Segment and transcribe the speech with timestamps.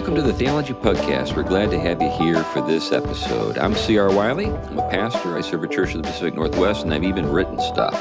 [0.00, 1.36] Welcome to the Theology Pugcast.
[1.36, 3.58] We're glad to have you here for this episode.
[3.58, 4.10] I'm C.R.
[4.10, 4.46] Wiley.
[4.46, 5.36] I'm a pastor.
[5.36, 7.94] I serve a church in the Pacific Northwest, and I've even written stuff.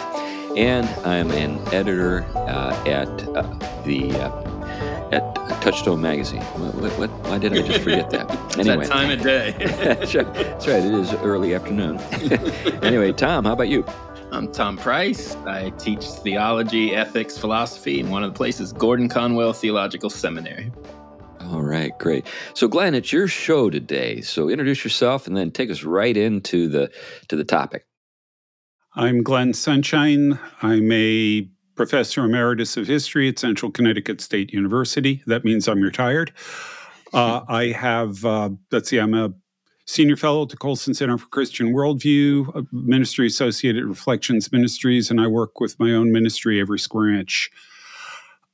[0.56, 3.42] And I'm an editor uh, at uh,
[3.84, 6.42] the uh, at Touchstone Magazine.
[6.42, 8.32] What, what, what, why did I just forget that?
[8.58, 9.52] anyway, that time of day.
[9.60, 10.34] that's, right.
[10.34, 10.82] that's right.
[10.82, 11.98] It is early afternoon.
[12.82, 13.86] anyway, Tom, how about you?
[14.32, 15.36] I'm Tom Price.
[15.46, 20.72] I teach theology, ethics, philosophy in one of the places, Gordon Conwell Theological Seminary.
[21.52, 22.28] All right, great.
[22.54, 24.22] So Glenn, it's your show today.
[24.22, 26.92] So introduce yourself and then take us right into the
[27.30, 27.88] to the topic.
[28.96, 30.38] I'm Glenn Sunshine.
[30.62, 35.24] I'm a professor emeritus of history at Central Connecticut State University.
[35.26, 36.34] That means I'm retired.
[37.14, 39.34] Uh, I have, uh, let's see, I'm a
[39.88, 45.26] senior fellow at the Colson Center for Christian Worldview, ministry associated Reflections Ministries, and I
[45.26, 47.50] work with my own ministry, Every Square Inch.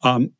[0.04, 0.32] Um,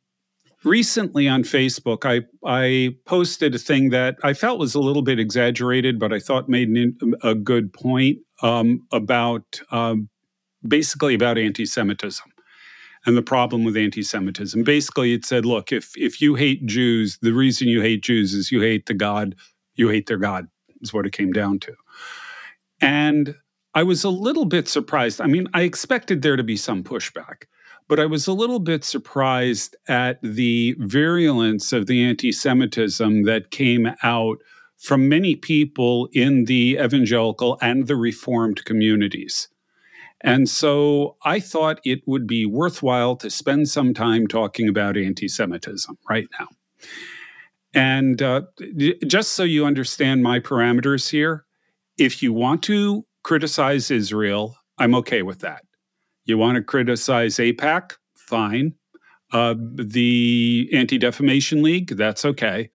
[0.66, 5.18] recently on Facebook, I I posted a thing that I felt was a little bit
[5.18, 10.08] exaggerated, but I thought made an, a good point um, about um,
[10.66, 12.26] basically about anti-Semitism
[13.06, 14.64] and the problem with anti-Semitism.
[14.64, 18.50] Basically, it said, look, if if you hate Jews, the reason you hate Jews is
[18.50, 19.36] you hate the God,
[19.76, 20.48] you hate their God,
[20.82, 21.74] is what it came down to.
[22.80, 23.36] And
[23.74, 25.20] I was a little bit surprised.
[25.20, 27.44] I mean, I expected there to be some pushback.
[27.88, 33.50] But I was a little bit surprised at the virulence of the anti Semitism that
[33.50, 34.38] came out
[34.76, 39.48] from many people in the evangelical and the Reformed communities.
[40.20, 45.28] And so I thought it would be worthwhile to spend some time talking about anti
[45.28, 46.48] Semitism right now.
[47.74, 48.42] And uh,
[49.06, 51.44] just so you understand my parameters here,
[51.98, 55.65] if you want to criticize Israel, I'm okay with that.
[56.26, 57.92] You want to criticize AIPAC?
[58.16, 58.74] Fine.
[59.32, 61.96] Uh, the Anti Defamation League?
[61.96, 62.70] That's okay.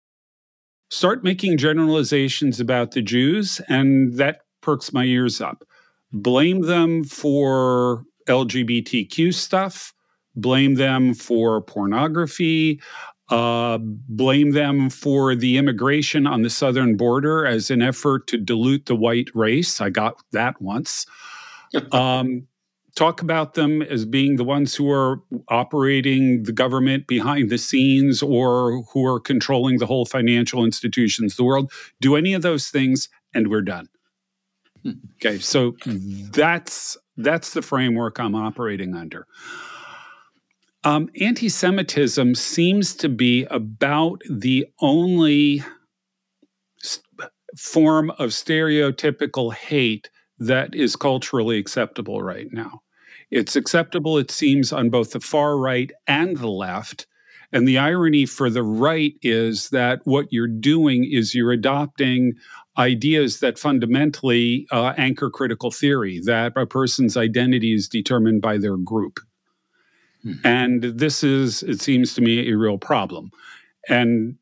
[0.88, 5.64] Start making generalizations about the Jews, and that perks my ears up.
[6.12, 9.94] Blame them for LGBTQ stuff,
[10.34, 12.80] blame them for pornography,
[13.30, 18.86] uh, blame them for the immigration on the southern border as an effort to dilute
[18.86, 19.80] the white race.
[19.80, 21.06] I got that once.
[21.92, 22.48] um,
[22.94, 28.22] talk about them as being the ones who are operating the government behind the scenes
[28.22, 31.72] or who are controlling the whole financial institutions the world.
[32.00, 33.88] Do any of those things, and we're done.
[34.82, 34.92] Hmm.
[35.16, 35.76] Okay, so
[36.32, 39.26] that's that's the framework I'm operating under.
[40.82, 45.62] Um, Anti Semitism seems to be about the only
[46.78, 47.04] st-
[47.56, 50.08] form of stereotypical hate
[50.40, 52.82] that is culturally acceptable right now.
[53.30, 57.06] It's acceptable, it seems, on both the far right and the left.
[57.52, 62.34] And the irony for the right is that what you're doing is you're adopting
[62.78, 68.76] ideas that fundamentally uh, anchor critical theory, that a person's identity is determined by their
[68.76, 69.20] group.
[70.22, 70.32] Hmm.
[70.44, 73.30] And this is, it seems to me, a real problem.
[73.88, 74.36] And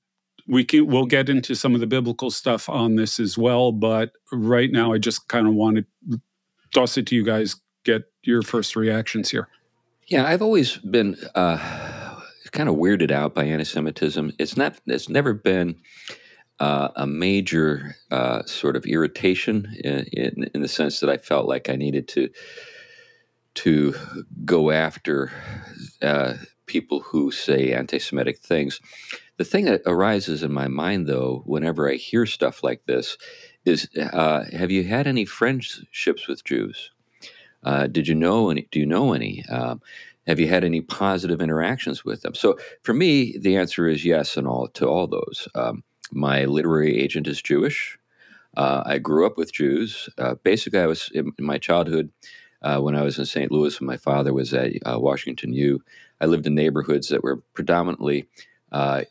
[0.48, 4.12] we can we'll get into some of the biblical stuff on this as well but
[4.32, 6.20] right now i just kind of want to
[6.74, 9.48] toss it to you guys get your first reactions here.
[10.08, 11.58] Yeah i've always been uh,
[12.52, 14.32] kind of weirded out by anti-semitism.
[14.38, 15.76] It's not it's never been
[16.60, 21.46] uh, a major uh, sort of irritation in, in, in the sense that i felt
[21.46, 22.28] like i needed to
[23.54, 23.94] to
[24.44, 25.32] go after
[26.02, 26.34] uh,
[26.66, 28.80] people who say anti-semitic things
[29.38, 33.16] the thing that arises in my mind, though, whenever I hear stuff like this,
[33.64, 36.90] is uh, have you had any friendships with Jews?
[37.62, 38.68] Uh, did you know any?
[38.70, 39.44] Do you know any?
[39.48, 39.80] Um,
[40.26, 42.34] have you had any positive interactions with them?
[42.34, 45.48] So for me, the answer is yes, and all to all those.
[45.54, 47.98] Um, my literary agent is Jewish.
[48.56, 50.08] Uh, I grew up with Jews.
[50.18, 52.10] Uh, basically, I was in, my childhood
[52.62, 53.52] uh, when I was in St.
[53.52, 55.82] Louis, and my father was at uh, Washington U.
[56.20, 58.26] I lived in neighborhoods that were predominantly
[58.72, 59.04] uh,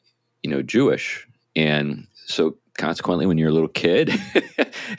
[0.48, 1.28] you know, Jewish.
[1.58, 4.14] And so consequently, when you're a little kid,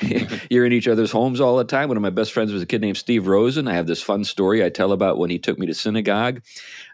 [0.50, 1.88] you're in each other's homes all the time.
[1.88, 3.68] One of my best friends was a kid named Steve Rosen.
[3.68, 6.42] I have this fun story I tell about when he took me to synagogue.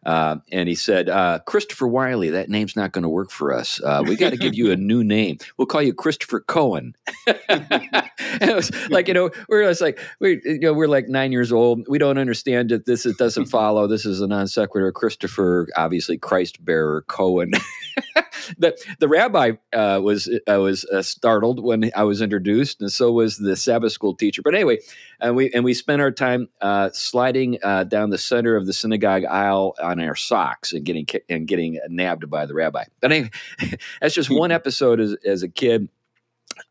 [0.04, 3.80] Uh, and he said, uh, Christopher Wiley, that name's not going to work for us.
[3.82, 5.38] Uh, we got to give you a new name.
[5.56, 6.94] We'll call you Christopher Cohen.
[7.26, 11.52] it was like, you know, we're just like, we, you know, we're like nine years
[11.52, 11.86] old.
[11.88, 13.86] We don't understand that this it doesn't follow.
[13.86, 14.92] This is a non sequitur.
[14.92, 17.52] Christopher, obviously Christ bearer Cohen.
[18.58, 23.12] the the rabbi uh, was uh, was uh, startled when I was introduced, and so
[23.12, 24.42] was the Sabbath school teacher.
[24.42, 24.78] But anyway,
[25.20, 28.72] and we and we spent our time uh, sliding uh, down the center of the
[28.72, 32.84] synagogue aisle on our socks and getting and getting nabbed by the rabbi.
[33.00, 33.30] But anyway,
[34.00, 35.88] that's just one episode as as a kid.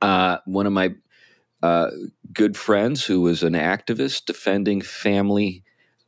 [0.01, 0.93] Uh, one of my
[2.33, 5.63] good friends who was an activist defending family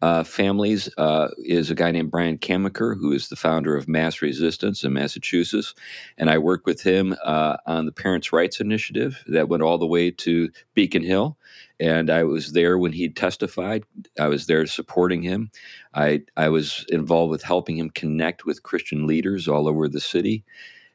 [0.06, 4.22] uh, families uh, is a guy named Brian Camenker, who is the founder of Mass
[4.22, 5.74] Resistance in Massachusetts.
[6.20, 9.88] And I worked with him uh, on the Parents' Rights Initiative that went all the
[9.88, 11.38] way to Beacon Hill.
[11.80, 13.84] And I was there when he testified.
[14.20, 15.50] I was there supporting him.
[15.96, 20.44] I, I was involved with helping him connect with Christian leaders all over the city.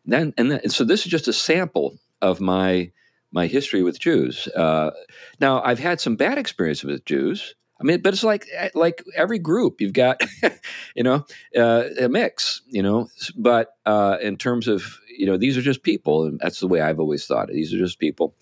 [0.05, 2.93] And, then, and, then, and so this is just a sample of my
[3.33, 4.49] my history with Jews.
[4.57, 4.91] Uh,
[5.41, 7.55] now, I've had some bad experiences with Jews.
[7.81, 10.23] I mean, but it's like eh, like every group you've got,
[10.95, 11.25] you know,
[11.57, 13.09] uh, a mix, you know.
[13.37, 16.81] But uh, in terms of you know, these are just people, and that's the way
[16.81, 17.49] I've always thought.
[17.49, 17.55] It.
[17.55, 18.35] These are just people,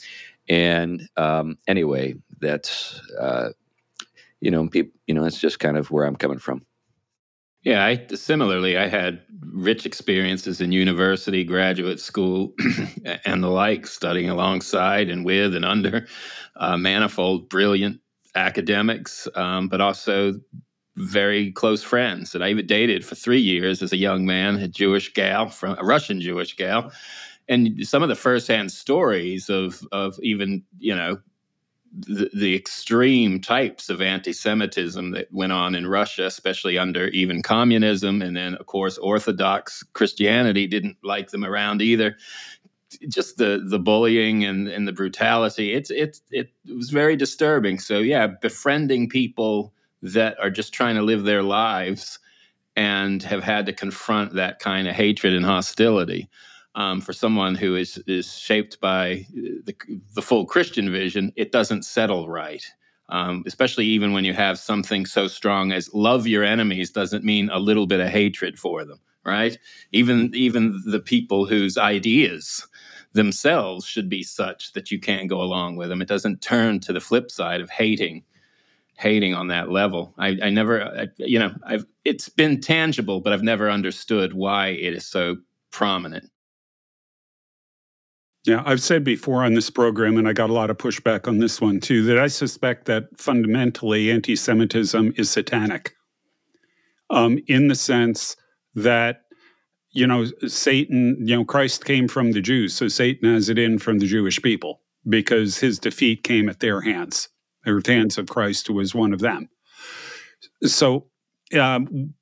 [0.49, 3.51] and um, anyway, that's uh,
[4.41, 6.65] you know, people, you know, that's just kind of where I'm coming from.
[7.63, 12.55] Yeah, I similarly I had rich experiences in university, graduate school,
[13.25, 16.07] and the like, studying alongside and with and under
[16.57, 18.01] uh, manifold brilliant
[18.39, 20.35] academics, um, but also
[20.97, 22.33] very close friends.
[22.33, 25.77] that I even dated for three years as a young man, a Jewish gal from
[25.79, 26.93] a Russian Jewish gal.
[27.49, 31.19] And some of the firsthand stories of of even you know
[31.91, 38.21] the, the, extreme types of anti-Semitism that went on in Russia, especially under even communism,
[38.21, 42.19] and then of course Orthodox Christianity didn't like them around either
[43.09, 47.99] just the the bullying and, and the brutality it's it's it was very disturbing so
[47.99, 52.19] yeah befriending people that are just trying to live their lives
[52.77, 56.29] and have had to confront that kind of hatred and hostility
[56.79, 59.75] um, for someone who is is shaped by the,
[60.15, 62.65] the full Christian vision, it doesn't settle right.
[63.11, 67.49] Um, especially even when you have something so strong as love your enemies doesn't mean
[67.51, 69.59] a little bit of hatred for them, right?
[69.93, 72.67] Even even the people whose ideas
[73.13, 76.03] themselves should be such that you can't go along with them.
[76.03, 78.25] It doesn't turn to the flip side of hating,
[78.97, 80.15] hating on that level.
[80.19, 84.69] I, I never, I, you know, I've it's been tangible, but I've never understood why
[84.69, 85.37] it is so
[85.71, 86.31] prominent.
[88.45, 91.39] Yeah, I've said before on this program, and I got a lot of pushback on
[91.39, 95.95] this one too, that I suspect that fundamentally anti Semitism is satanic
[97.11, 98.37] um, in the sense
[98.75, 99.23] that
[99.91, 103.79] you know, Satan, you know, Christ came from the Jews, so Satan has it in
[103.79, 107.29] from the Jewish people because his defeat came at their hands,
[107.67, 109.49] or the hands of Christ, who was one of them.
[110.63, 111.07] So
[111.59, 112.15] um,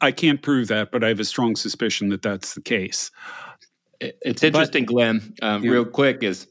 [0.00, 3.10] I can't prove that, but I have a strong suspicion that that's the case.
[4.00, 5.34] It's interesting, but, Glenn.
[5.42, 5.70] Um, yeah.
[5.70, 6.48] Real quick is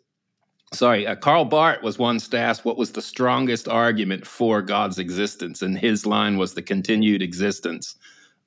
[0.74, 5.62] sorry, uh, Karl Barth was once asked what was the strongest argument for God's existence,
[5.62, 7.96] and his line was the continued existence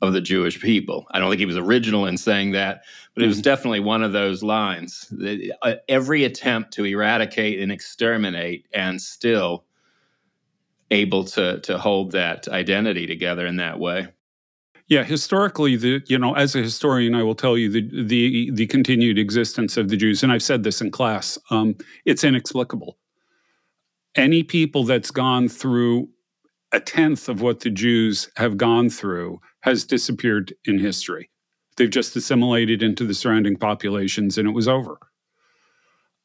[0.04, 1.06] of the Jewish people.
[1.10, 2.82] I don't think he was original in saying that,
[3.14, 3.42] but it was mm-hmm.
[3.42, 5.12] definitely one of those lines.
[5.62, 9.64] Uh, every attempt to eradicate and exterminate, and still
[10.90, 14.08] able to to hold that identity together in that way.
[14.86, 18.66] Yeah, historically, the you know, as a historian, I will tell you the the the
[18.66, 21.38] continued existence of the Jews, and I've said this in class.
[21.50, 22.98] Um, it's inexplicable.
[24.14, 26.08] Any people that's gone through
[26.74, 31.30] a tenth of what the Jews have gone through has disappeared in history.
[31.78, 34.98] They've just assimilated into the surrounding populations and it was over.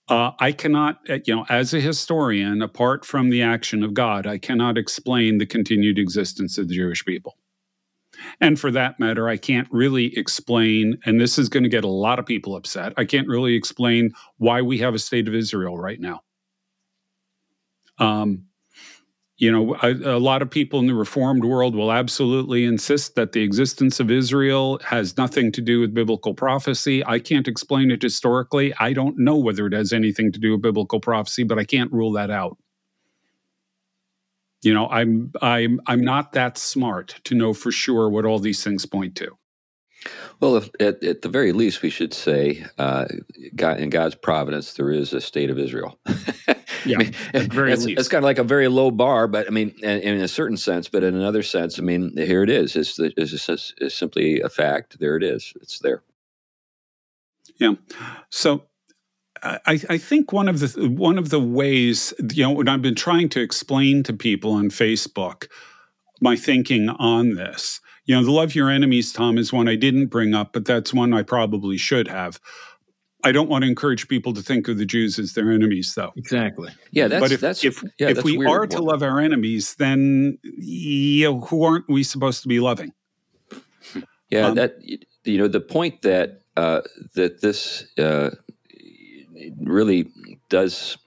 [0.10, 4.28] Uh, I cannot, uh, you know, as a historian, apart from the action of God,
[4.28, 7.38] I cannot explain the continued existence of the Jewish people.
[8.42, 11.88] And for that matter, I can't really explain, and this is going to get a
[11.88, 15.78] lot of people upset, I can't really explain why we have a state of Israel
[15.78, 16.24] right now.
[18.00, 18.49] Um,
[19.40, 23.32] you know, a, a, lot of people in the Reformed world will absolutely insist that
[23.32, 27.06] the existence of Israel has nothing to do with biblical prophecy.
[27.06, 28.74] I can't explain it historically.
[28.82, 31.92] I don't know whether it has anything to do with biblical prophecy, but I can't
[31.94, 32.58] rule that out.
[34.62, 38.62] You know, I'm I'm I'm not that smart to know for sure what all these
[38.62, 39.38] things point to.
[40.42, 43.06] Well, if, at, at, the very least, we should say, uh,
[43.56, 46.00] God, in God's providence, there is a state of Israel.
[46.86, 49.76] yeah, I mean, it's, it's, kind of like a very low bar, but I mean,
[49.82, 52.76] in, in, a certain sense, but in another sense, I mean, here it is.
[52.76, 55.00] It's, it's, it's, it's simply a fact.
[55.00, 55.54] There it is.
[55.62, 56.04] It's there.
[57.58, 57.74] Yeah.
[58.30, 58.64] So
[59.44, 59.60] I,
[59.90, 63.30] I, think one of the one of the ways you know when I've been trying
[63.30, 65.48] to explain to people on Facebook
[66.22, 70.08] my thinking on this You know, the love your enemies, Tom, is one I didn't
[70.08, 72.40] bring up, but that's one I probably should have.
[73.24, 76.14] I don't want to encourage people to think of the Jews as their enemies, though.
[76.16, 76.72] Exactly.
[76.92, 78.50] Yeah, that's but if that's if, yeah, if that's we weird.
[78.50, 82.94] are to love our enemies, then you know, who aren't we supposed to be loving?
[84.30, 84.78] Yeah, Um, that
[85.26, 86.82] you know the point that uh,
[87.16, 88.30] that this uh,
[89.60, 90.12] really
[90.50, 90.98] does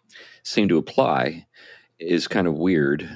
[0.43, 1.47] seem to apply
[1.99, 3.09] is kind of weird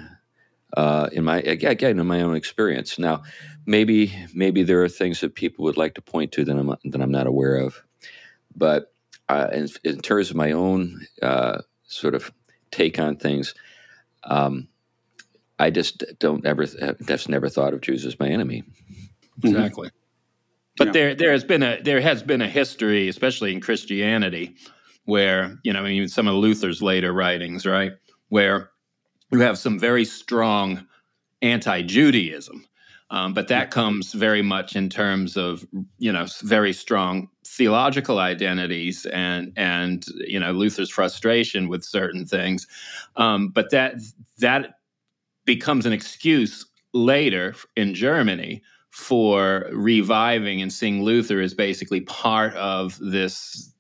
[0.77, 2.99] uh, in my again in my own experience.
[2.99, 3.23] Now,
[3.67, 7.01] maybe maybe there are things that people would like to point to that I'm that
[7.01, 7.83] I'm not aware of,
[8.57, 8.93] but
[9.29, 12.33] uh, in, in terms of my own uh, sort of
[12.71, 13.55] take on things.
[14.25, 14.69] Um,
[15.59, 16.67] I just don't ever,
[17.07, 18.65] just never thought of Jews as my enemy.
[19.43, 19.91] Exactly.
[20.77, 20.93] But Yeah.
[20.93, 24.57] there there has been a there has been a history, especially in Christianity,
[25.05, 27.93] where you know, I mean, some of Luther's later writings, right,
[28.29, 28.71] where
[29.33, 30.87] you have some very strong
[31.41, 32.67] anti-Judaism,
[33.11, 35.67] um, but that comes very much in terms of
[35.99, 42.67] you know very strong theological identities and and you know Luther's frustration with certain things,
[43.17, 43.95] um, but that
[44.39, 44.79] that
[45.45, 52.99] becomes an excuse later in Germany for reviving and seeing Luther as basically part of
[53.01, 53.73] this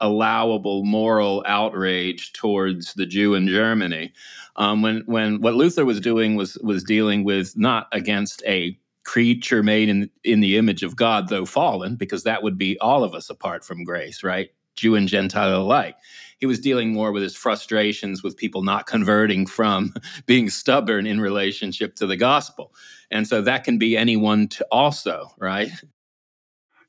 [0.00, 4.12] allowable moral outrage towards the Jew in Germany.
[4.56, 9.62] Um, when when what Luther was doing was was dealing with not against a creature
[9.62, 13.14] made in in the image of God, though fallen, because that would be all of
[13.14, 14.50] us apart from grace, right?
[14.76, 15.96] Jew and Gentile alike.
[16.38, 19.94] He was dealing more with his frustrations with people not converting from
[20.26, 22.74] being stubborn in relationship to the gospel.
[23.10, 25.70] And so that can be anyone to also, right?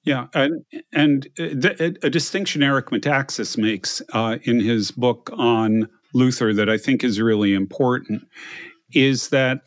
[0.03, 5.89] Yeah, and and uh, th- a distinction Eric Metaxas makes uh, in his book on
[6.13, 8.27] Luther that I think is really important
[8.93, 9.61] is that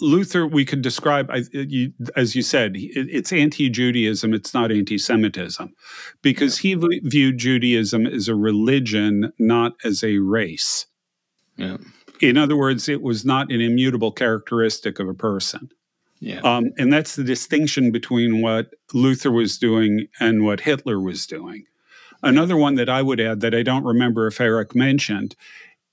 [0.00, 5.72] Luther we could describe as you said it's anti-Judaism, it's not anti-Semitism,
[6.22, 10.86] because he viewed Judaism as a religion, not as a race.
[11.56, 11.78] Yeah.
[12.20, 15.70] In other words, it was not an immutable characteristic of a person.
[16.20, 16.40] Yeah.
[16.40, 21.64] Um, and that's the distinction between what Luther was doing and what Hitler was doing.
[22.22, 25.34] Another one that I would add that I don't remember if Eric mentioned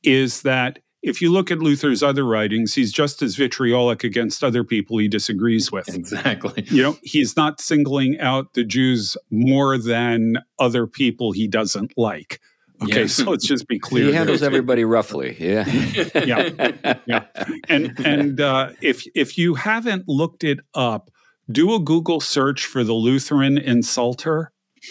[0.03, 4.63] is that if you look at Luther's other writings, he's just as vitriolic against other
[4.63, 5.87] people he disagrees with.
[5.93, 6.65] Exactly.
[6.67, 12.39] You know, he's not singling out the Jews more than other people he doesn't like.
[12.83, 13.07] Okay, Yeah.
[13.07, 14.05] so let's just be clear.
[14.05, 14.45] He handles too.
[14.45, 15.35] everybody roughly.
[15.39, 15.65] Yeah.
[16.25, 16.97] Yeah.
[17.07, 17.25] Yeah.
[17.69, 21.09] and and uh, if if you haven't looked it up,
[21.51, 24.47] do a Google search for the Lutheran insulter.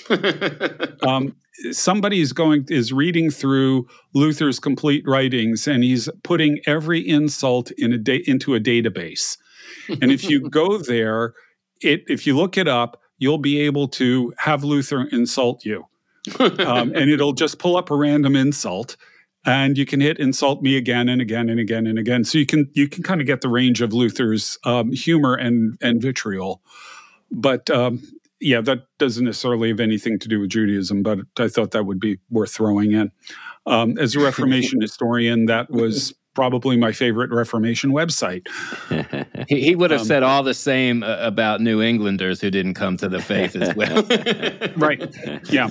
[1.07, 1.37] Um,
[1.73, 7.93] somebody is going is reading through Luther's complete writings, and he's putting every insult in
[7.93, 9.39] a da- into a database.
[9.89, 11.35] And if you go there,
[11.81, 15.87] it if you look it up, you'll be able to have Luther insult you,
[16.39, 18.97] um, and it'll just pull up a random insult.
[19.49, 22.25] And you can hit insult me again and again and again and again.
[22.25, 25.79] So you can you can kind of get the range of Luther's um, humor and
[25.81, 26.63] and vitriol.
[27.31, 28.03] But um,
[28.41, 32.01] yeah, that doesn't necessarily have anything to do with Judaism, but I thought that would
[32.01, 33.11] be worth throwing in.
[33.67, 38.47] Um, as a Reformation historian, that was probably my favorite Reformation website.
[39.49, 42.75] he, he would have Um, said all the same uh, about New Englanders who didn't
[42.75, 44.03] come to the faith as well.
[44.77, 45.03] Right.
[45.51, 45.69] Yeah.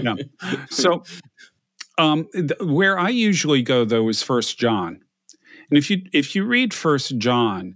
[0.00, 0.14] Yeah.
[0.70, 1.02] So,
[1.98, 5.00] um, th- where I usually go though is First John,
[5.70, 7.74] and if you if you read First John,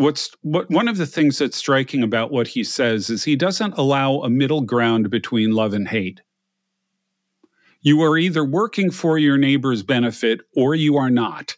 [0.00, 3.76] what's what one of the things that's striking about what he says is he doesn't
[3.76, 6.20] allow a middle ground between love and hate.
[7.82, 11.56] You are either working for your neighbor's benefit or you are not.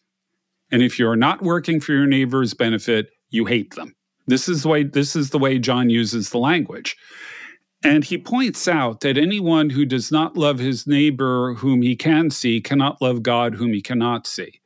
[0.71, 3.95] And if you're not working for your neighbor's benefit, you hate them.
[4.27, 6.97] This is the way this is the way John uses the language.
[7.85, 12.31] And he points out that anyone who does not love his neighbor whom he can
[12.31, 14.61] see cannot love God whom he cannot see.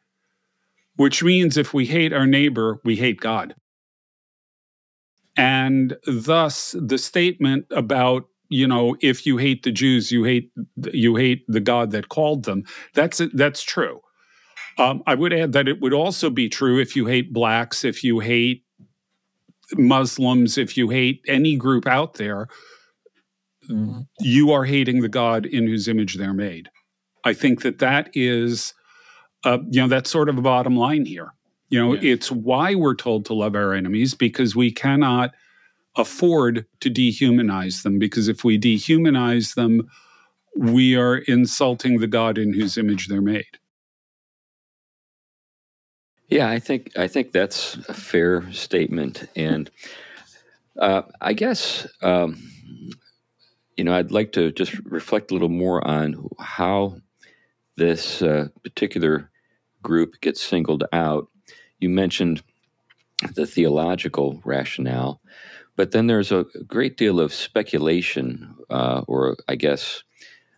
[0.96, 3.54] Which means if we hate our neighbor, we hate God.
[5.36, 10.50] And thus the statement about you know if you hate the Jews you hate
[10.92, 12.64] you hate the God that called them
[12.94, 14.00] that's that's true.
[14.78, 18.04] Um, I would add that it would also be true if you hate blacks, if
[18.04, 18.62] you hate
[19.74, 22.46] Muslims, if you hate any group out there,
[24.20, 26.68] you are hating the God in whose image they're made.
[27.24, 28.74] I think that that is,
[29.44, 31.32] uh, you know, that's sort of a bottom line here.
[31.68, 32.12] You know, Yeah.
[32.12, 35.34] it's why we're told to love our enemies because we cannot
[35.96, 37.98] afford to dehumanize them.
[37.98, 39.88] Because if we dehumanize them,
[40.56, 43.58] we are insulting the God in whose image they're made.
[46.28, 49.70] Yeah, I think I think that's a fair statement, and
[50.78, 52.36] Uh, I guess um,
[53.78, 56.96] you know I'd like to just reflect a little more on how
[57.76, 59.30] this uh, particular
[59.82, 61.28] group gets singled out.
[61.78, 62.42] You mentioned
[63.34, 65.20] the theological rationale,
[65.76, 70.02] but then there's a great deal of speculation, uh, or I guess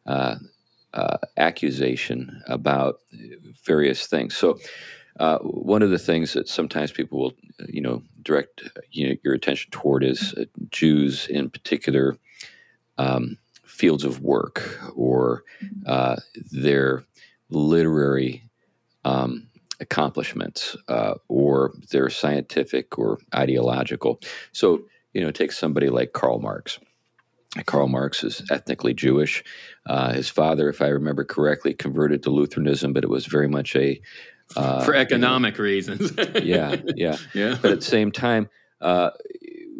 [0.06, 0.36] uh,
[0.94, 3.00] uh, accusation about
[3.64, 4.36] various things.
[4.36, 4.58] So,
[5.18, 7.32] uh, one of the things that sometimes people will,
[7.68, 12.16] you know, direct you know, your attention toward is uh, Jews in particular
[12.98, 15.42] um, fields of work or
[15.86, 16.16] uh,
[16.52, 17.04] their
[17.50, 18.44] literary
[19.04, 19.47] um,
[19.80, 24.20] accomplishments uh, or their scientific or ideological.
[24.52, 24.82] So,
[25.12, 26.78] you know, take somebody like Karl Marx.
[27.64, 29.42] Karl Marx is ethnically Jewish.
[29.86, 33.74] Uh, his father, if I remember correctly, converted to Lutheranism, but it was very much
[33.74, 34.00] a
[34.56, 36.12] uh, for economic you know, reasons.
[36.42, 37.58] yeah, yeah, yeah.
[37.60, 38.48] But at the same time,
[38.80, 39.10] uh,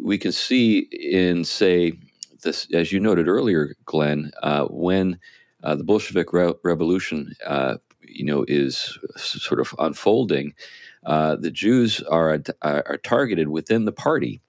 [0.01, 1.93] we can see in say
[2.41, 5.19] this, as you noted earlier, Glenn, uh, when
[5.63, 7.77] uh, the Bolshevik re- Revolution, uh,
[8.09, 10.53] you know, is sort of unfolding,
[11.05, 14.41] uh, the Jews are are targeted within the party,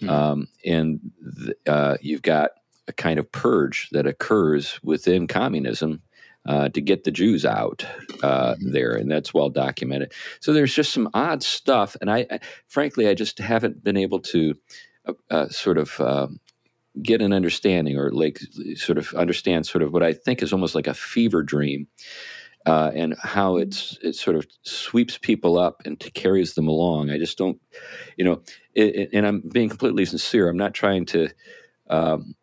[0.00, 0.08] hmm.
[0.08, 1.00] um, and
[1.44, 2.50] th- uh, you've got
[2.88, 6.02] a kind of purge that occurs within communism.
[6.46, 7.86] Uh, to get the Jews out
[8.22, 8.72] uh, hmm.
[8.72, 10.12] there, and that's well documented.
[10.40, 14.20] So there's just some odd stuff, and I, I frankly, I just haven't been able
[14.20, 14.54] to
[15.06, 16.40] uh, uh sort of um,
[17.02, 18.40] get an understanding or like
[18.76, 21.86] sort of understand sort of what I think is almost like a fever dream.
[22.66, 23.62] Uh, and how mm-hmm.
[23.62, 27.10] it's it sort of sweeps people up and carries them along.
[27.10, 27.60] I just don't,
[28.16, 28.42] you know,
[28.74, 30.48] it, it, and I'm being completely sincere.
[30.48, 31.28] I'm not trying to,
[31.90, 32.34] um,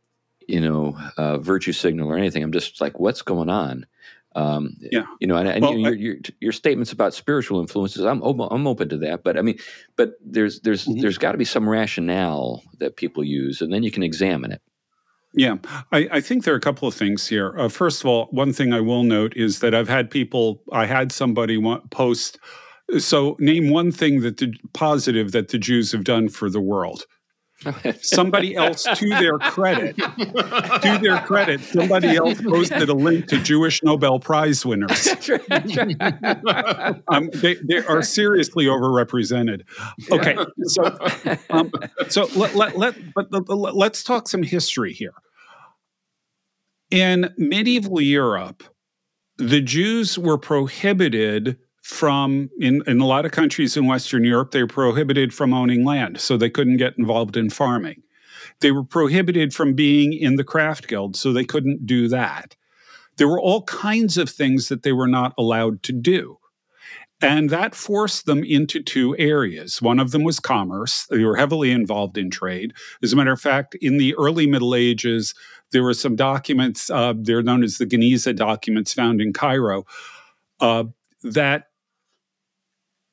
[0.47, 2.43] you know, uh, virtue signal or anything.
[2.43, 3.87] I'm just like, what's going on?
[4.35, 5.03] Um, yeah.
[5.19, 8.65] You know, and, and well, your, your, your, statements about spiritual influences, I'm open, I'm
[8.65, 9.23] open to that.
[9.23, 9.57] But I mean,
[9.97, 11.01] but there's there's mm-hmm.
[11.01, 14.61] there's got to be some rationale that people use, and then you can examine it.
[15.33, 15.55] Yeah,
[15.91, 17.57] I, I think there are a couple of things here.
[17.57, 20.85] Uh, first of all, one thing I will note is that I've had people, I
[20.85, 22.38] had somebody want, post.
[23.00, 27.05] So, name one thing that the positive that the Jews have done for the world
[28.01, 29.96] somebody else to their credit.
[29.98, 35.08] To their credit somebody else posted a link to jewish nobel prize winners.
[37.08, 39.63] Um, they, they, are seriously overrepresented.
[40.12, 40.97] Okay so
[41.50, 41.71] um,
[42.10, 45.13] so let, let, let, but let's talk some history here.
[46.89, 48.63] In medieval europe
[49.38, 54.62] the jews were prohibited from in, in a lot of countries in Western Europe, they
[54.62, 58.04] were prohibited from owning land, so they couldn't get involved in farming.
[58.60, 62.56] They were prohibited from being in the craft guild, so they couldn't do that.
[63.17, 66.38] There were all kinds of things that they were not allowed to do.
[67.24, 69.80] And that forced them into two areas.
[69.80, 71.06] One of them was commerce.
[71.08, 72.74] They were heavily involved in trade.
[73.04, 75.36] As a matter of fact, in the early Middle Ages,
[75.72, 79.86] there were some documents, uh, they're known as the Geniza documents found in Cairo,
[80.60, 80.86] uh,
[81.22, 81.67] that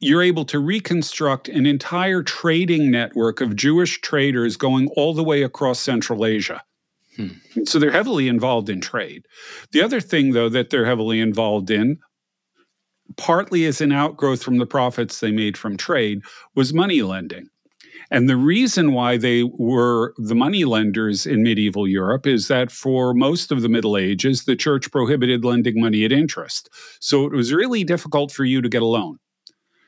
[0.01, 5.43] you're able to reconstruct an entire trading network of Jewish traders going all the way
[5.43, 6.63] across Central Asia.
[7.17, 7.65] Hmm.
[7.65, 9.27] So they're heavily involved in trade.
[9.73, 11.99] The other thing, though, that they're heavily involved in,
[13.17, 16.21] partly as an outgrowth from the profits they made from trade,
[16.55, 17.49] was money lending.
[18.11, 23.13] And the reason why they were the money lenders in medieval Europe is that for
[23.13, 26.71] most of the Middle Ages, the church prohibited lending money at interest.
[27.01, 29.19] So it was really difficult for you to get a loan.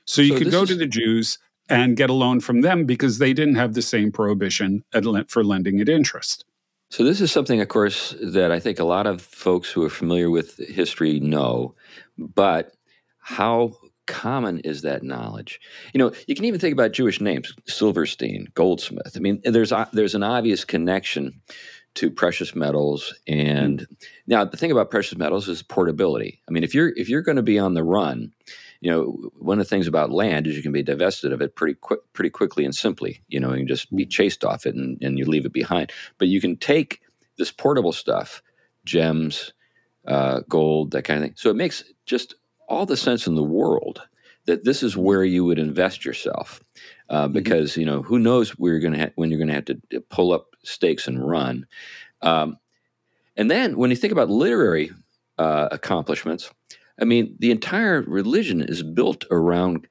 [0.05, 0.71] So you so could go is...
[0.71, 4.11] to the Jews and get a loan from them because they didn't have the same
[4.11, 4.85] prohibition
[5.29, 6.45] for lending at interest.
[6.91, 9.91] So this is something, of course, that I think a lot of folks who are
[9.91, 11.77] familiar with history know,
[12.19, 12.75] but
[13.21, 13.77] how
[14.09, 15.61] common is that knowledge?
[15.95, 19.13] You know, you can even think about Jewish names: Silverstein, Goldsmith.
[19.15, 21.41] I mean, there's uh, there's an obvious connection
[21.95, 23.95] to precious metals, and hmm.
[24.27, 26.41] now the thing about precious metals is portability.
[26.49, 28.33] I mean, if you're if you're going to be on the run
[28.81, 31.55] you know, one of the things about land is you can be divested of it
[31.55, 33.23] pretty quick, pretty quickly and simply.
[33.29, 35.93] You know, you can just be chased off it and, and you leave it behind.
[36.19, 37.01] But you can take
[37.37, 38.43] this portable stuff,
[38.85, 39.53] gems,
[40.07, 41.35] uh, gold, that kind of thing.
[41.37, 42.35] So it makes just
[42.69, 44.03] all the sense in the world
[44.47, 46.61] that this is where you would invest yourself,
[47.11, 47.33] uh, mm-hmm.
[47.35, 49.67] because you know who knows where you're going to ha- when you're going to have
[49.67, 51.67] to pull up stakes and run.
[52.23, 52.59] Um,
[53.37, 54.91] and then when you think about literary
[55.39, 56.51] uh, accomplishments,
[57.01, 59.87] I mean, the entire religion is built around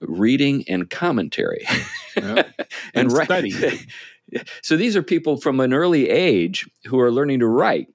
[0.00, 1.66] reading and commentary
[2.16, 2.44] yeah.
[2.94, 3.52] and, and study.
[4.62, 7.88] so these are people from an early age who are learning to write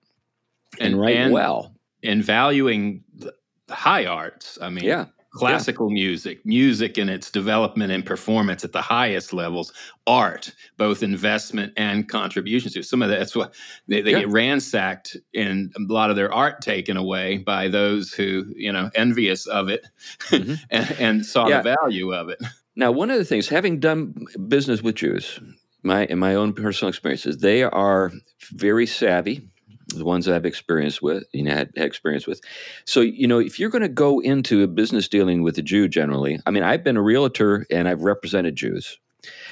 [0.80, 3.34] and, and write and, well and valuing the
[3.70, 4.58] high arts.
[4.62, 5.06] I mean, yeah.
[5.36, 5.94] Classical yeah.
[5.96, 9.74] music, music in its development and performance at the highest levels,
[10.08, 12.84] art, both investment and contributions to.
[12.84, 13.54] Some of that's what
[13.88, 14.20] they, they yeah.
[14.20, 18.90] get ransacked and a lot of their art taken away by those who, you know,
[18.96, 19.86] envious of it
[20.30, 20.54] mm-hmm.
[20.70, 21.62] and, and, saw yeah.
[21.62, 22.42] the value of it.
[22.78, 25.40] Now, one of the things, having done business with Jews,
[25.84, 28.12] my in my own personal experiences, they are
[28.52, 29.50] very savvy
[29.88, 32.42] the ones I've experienced with, you know, had, had experience with.
[32.86, 35.88] So, you know, if you're going to go into a business dealing with a Jew,
[35.88, 39.00] generally, I mean, I've been a realtor and I've represented Jews.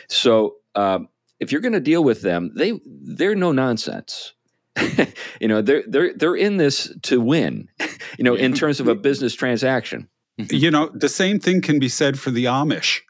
[0.10, 4.34] So, um, if you're going to deal with them, they they're no nonsense.
[5.40, 7.68] you know, they're they're they're in this to win.
[8.18, 10.08] you know, in terms of a business transaction.
[10.38, 13.02] You know, the same thing can be said for the Amish.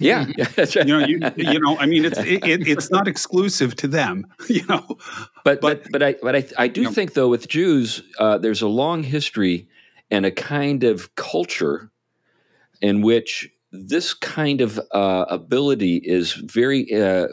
[0.00, 0.26] Yeah,
[0.74, 4.64] you know, you, you know, I mean, it's it, it's not exclusive to them, you
[4.66, 4.98] know.
[5.44, 8.38] But but but, but I but I, I do think know, though with Jews, uh,
[8.38, 9.68] there's a long history
[10.10, 11.90] and a kind of culture
[12.80, 17.26] in which this kind of uh, ability is very uh,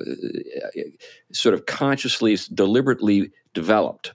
[1.32, 4.14] sort of consciously, deliberately developed.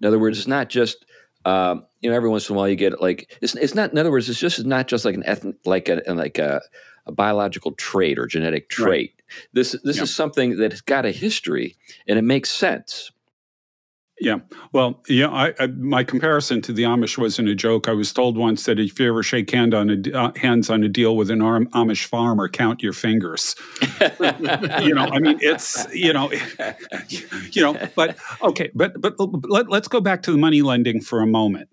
[0.00, 1.04] In other words, it's not just
[1.44, 3.90] um, you know every once in a while you get like it's it's not.
[3.92, 6.62] In other words, it's just not just like an ethnic like a like a
[7.06, 9.12] a biological trait or genetic trait.
[9.16, 9.22] Right.
[9.52, 13.10] This this is something that has got a history and it makes sense.
[14.20, 14.38] Yeah.
[14.72, 17.88] Well, yeah, I, I, my comparison to the Amish wasn't a joke.
[17.88, 20.84] I was told once that if you ever shake hand on a, uh, hands on
[20.84, 23.56] a deal with an Amish farmer, count your fingers.
[24.00, 26.30] you know, I mean, it's, you know,
[27.50, 29.14] you know, but okay, but, but
[29.50, 31.68] let, us go back to the money lending for a moment.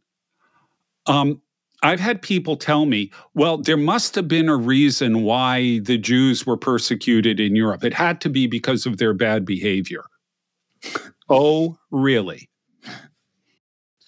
[1.05, 1.41] Um,
[1.83, 6.45] I've had people tell me, well, there must have been a reason why the Jews
[6.45, 7.83] were persecuted in Europe.
[7.83, 10.03] It had to be because of their bad behavior.
[11.29, 12.49] oh, really?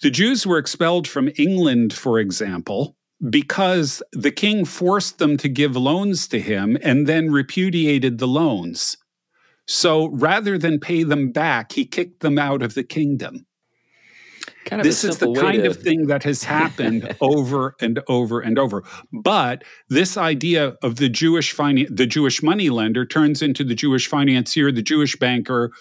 [0.02, 2.96] The Jews were expelled from England, for example,
[3.30, 8.96] because the king forced them to give loans to him and then repudiated the loans.
[9.66, 13.46] So rather than pay them back, he kicked them out of the kingdom.
[14.64, 15.70] Kind of this is the kind to...
[15.70, 18.82] of thing that has happened over and over and over.
[19.12, 24.08] But this idea of the Jewish finance, the Jewish money lender turns into the Jewish
[24.08, 25.72] financier, the Jewish banker,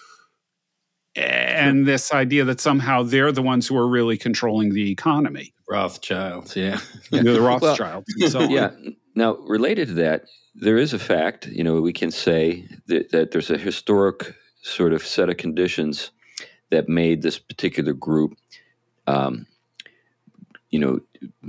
[1.16, 5.54] and this idea that somehow they're the ones who are really controlling the economy.
[5.70, 6.80] Rothschilds, yeah,
[7.12, 8.08] the Rothschilds.
[8.20, 8.72] well, so yeah.
[9.16, 10.24] Now, related to that,
[10.56, 11.48] there is a fact.
[11.48, 16.12] You know, we can say that, that there's a historic sort of set of conditions
[16.72, 18.34] that made this particular group
[19.08, 19.48] um,
[20.70, 21.00] you know,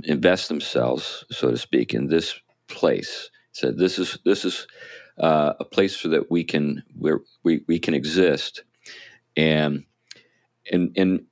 [0.03, 3.29] invest themselves, so to speak, in this place.
[3.51, 4.67] So this is this is
[5.17, 8.63] uh, a place so that we can where we, we can exist,
[9.35, 9.83] and
[10.71, 11.25] and and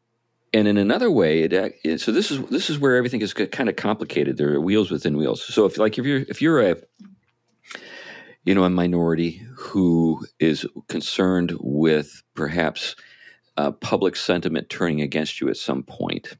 [0.53, 3.75] and in another way, it, so this is this is where everything is kind of
[3.75, 4.37] complicated.
[4.37, 5.43] There are wheels within wheels.
[5.43, 6.75] So if like if you're if you're a
[8.45, 12.95] you know a minority who is concerned with perhaps
[13.57, 16.37] uh, public sentiment turning against you at some point.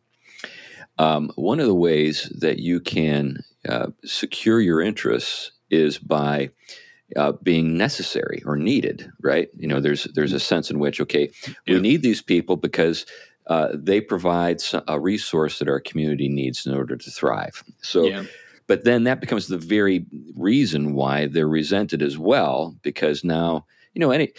[0.98, 6.50] Um, one of the ways that you can uh, secure your interests is by
[7.16, 9.50] uh, being necessary or needed, right?
[9.58, 11.32] You know, there's there's a sense in which okay,
[11.66, 11.76] yeah.
[11.76, 13.06] we need these people because
[13.48, 17.64] uh, they provide a resource that our community needs in order to thrive.
[17.82, 18.06] So.
[18.06, 18.24] Yeah.
[18.66, 20.06] But then that becomes the very
[20.38, 24.32] reason why they're resented as well, because now, you know, any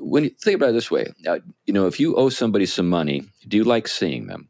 [0.00, 2.88] when you think about it this way, uh, you know, if you owe somebody some
[2.88, 4.48] money, do you like seeing them?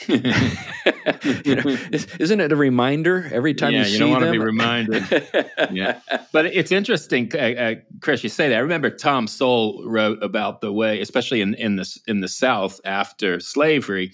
[0.06, 1.76] you know,
[2.20, 5.02] isn't it a reminder every time yeah, you, you don't want to be reminded.
[5.72, 5.98] yeah,
[6.30, 8.22] but it's interesting, uh, uh, Chris.
[8.22, 8.54] You say that.
[8.54, 12.80] I remember Tom Sowell wrote about the way, especially in in the in the South
[12.84, 14.12] after slavery,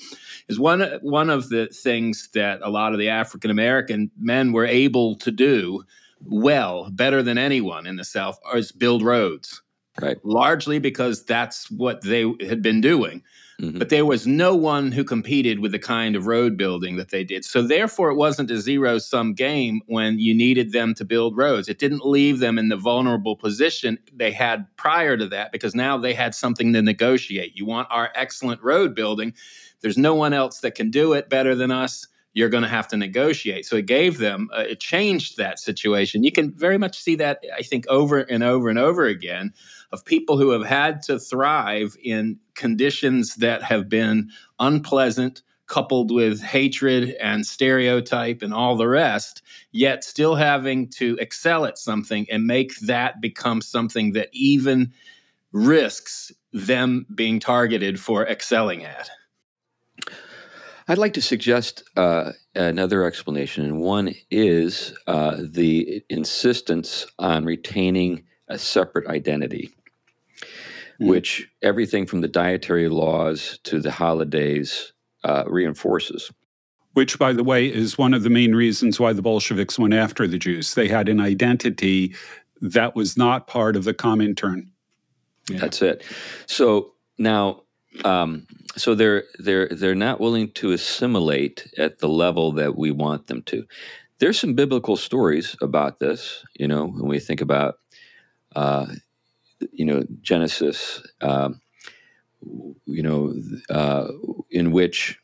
[0.48, 4.66] is one one of the things that a lot of the African American men were
[4.66, 5.84] able to do
[6.26, 9.60] well, better than anyone in the South, is build roads
[10.00, 10.16] right.
[10.24, 13.22] largely because that's what they had been doing.
[13.60, 13.78] Mm-hmm.
[13.78, 17.22] But there was no one who competed with the kind of road building that they
[17.22, 17.44] did.
[17.44, 21.68] So, therefore, it wasn't a zero sum game when you needed them to build roads.
[21.68, 25.96] It didn't leave them in the vulnerable position they had prior to that because now
[25.96, 27.56] they had something to negotiate.
[27.56, 29.34] You want our excellent road building.
[29.82, 32.88] There's no one else that can do it better than us you're going to have
[32.88, 33.64] to negotiate.
[33.64, 36.24] So it gave them, uh, it changed that situation.
[36.24, 39.54] You can very much see that, I think, over and over and over again
[39.92, 46.42] of people who have had to thrive in conditions that have been unpleasant, coupled with
[46.42, 52.46] hatred and stereotype and all the rest, yet still having to excel at something and
[52.46, 54.92] make that become something that even
[55.52, 59.08] risks them being targeted for excelling at.
[60.86, 68.24] I'd like to suggest uh, another explanation, and one is uh, the insistence on retaining
[68.48, 69.70] a separate identity,
[71.00, 71.08] mm.
[71.08, 74.92] which everything from the dietary laws to the holidays
[75.24, 76.30] uh, reinforces.
[76.92, 80.28] Which, by the way, is one of the main reasons why the Bolsheviks went after
[80.28, 80.74] the Jews.
[80.74, 82.14] They had an identity
[82.60, 84.68] that was not part of the Comintern.
[85.50, 85.58] Yeah.
[85.58, 86.04] That's it.
[86.46, 87.63] So now,
[88.04, 93.26] um, so they're they're they're not willing to assimilate at the level that we want
[93.26, 93.64] them to.
[94.18, 96.44] There's some biblical stories about this.
[96.54, 97.78] You know, when we think about,
[98.56, 98.86] uh,
[99.72, 101.02] you know, Genesis.
[101.20, 101.60] Um,
[102.86, 103.34] you know,
[103.70, 104.08] uh,
[104.50, 105.18] in which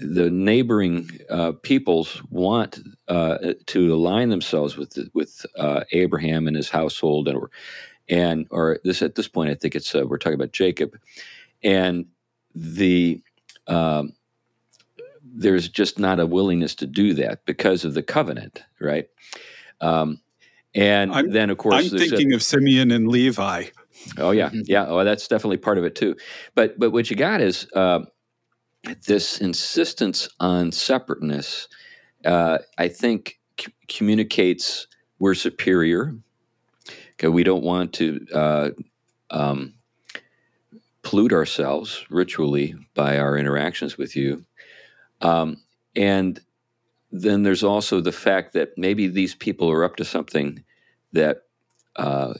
[0.00, 6.70] the neighboring uh, peoples want uh, to align themselves with with uh, Abraham and his
[6.70, 7.50] household, and or,
[8.08, 10.96] and or this at this point, I think it's uh, we're talking about Jacob,
[11.62, 12.06] and
[12.54, 13.22] the
[13.66, 14.12] um,
[15.22, 19.06] there's just not a willingness to do that because of the covenant, right?
[19.80, 20.20] Um,
[20.74, 23.64] and I'm, then, of course, I'm thinking a, of Simeon and Levi.
[24.16, 24.86] Oh yeah, yeah.
[24.86, 26.16] Oh, that's definitely part of it too.
[26.54, 28.00] But but what you got is uh,
[29.06, 31.68] this insistence on separateness,
[32.24, 34.86] uh, I think, c- communicates
[35.18, 36.14] we're superior.
[37.14, 38.70] Okay, we don't want to uh,
[39.30, 39.74] um,
[41.08, 44.44] pollute ourselves ritually by our interactions with you.
[45.22, 45.56] Um,
[45.96, 46.38] and
[47.10, 50.62] then there's also the fact that maybe these people are up to something
[51.14, 51.44] that
[51.96, 52.34] uh,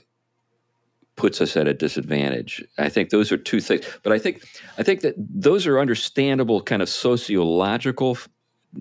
[1.15, 2.63] puts us at a disadvantage.
[2.77, 3.85] I think those are two things.
[4.03, 4.43] But I think
[4.77, 8.19] I think that those are understandable kind of sociological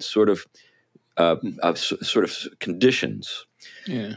[0.00, 0.46] sort of
[1.16, 3.46] uh, uh, sort of conditions.
[3.86, 4.16] Yeah.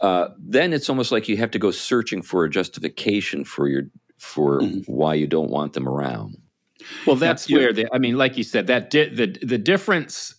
[0.00, 3.90] Uh, then it's almost like you have to go searching for a justification for your
[4.18, 4.92] for mm-hmm.
[4.92, 6.36] why you don't want them around.
[7.06, 10.34] Well, that's where the I mean, like you said, that di- the the difference.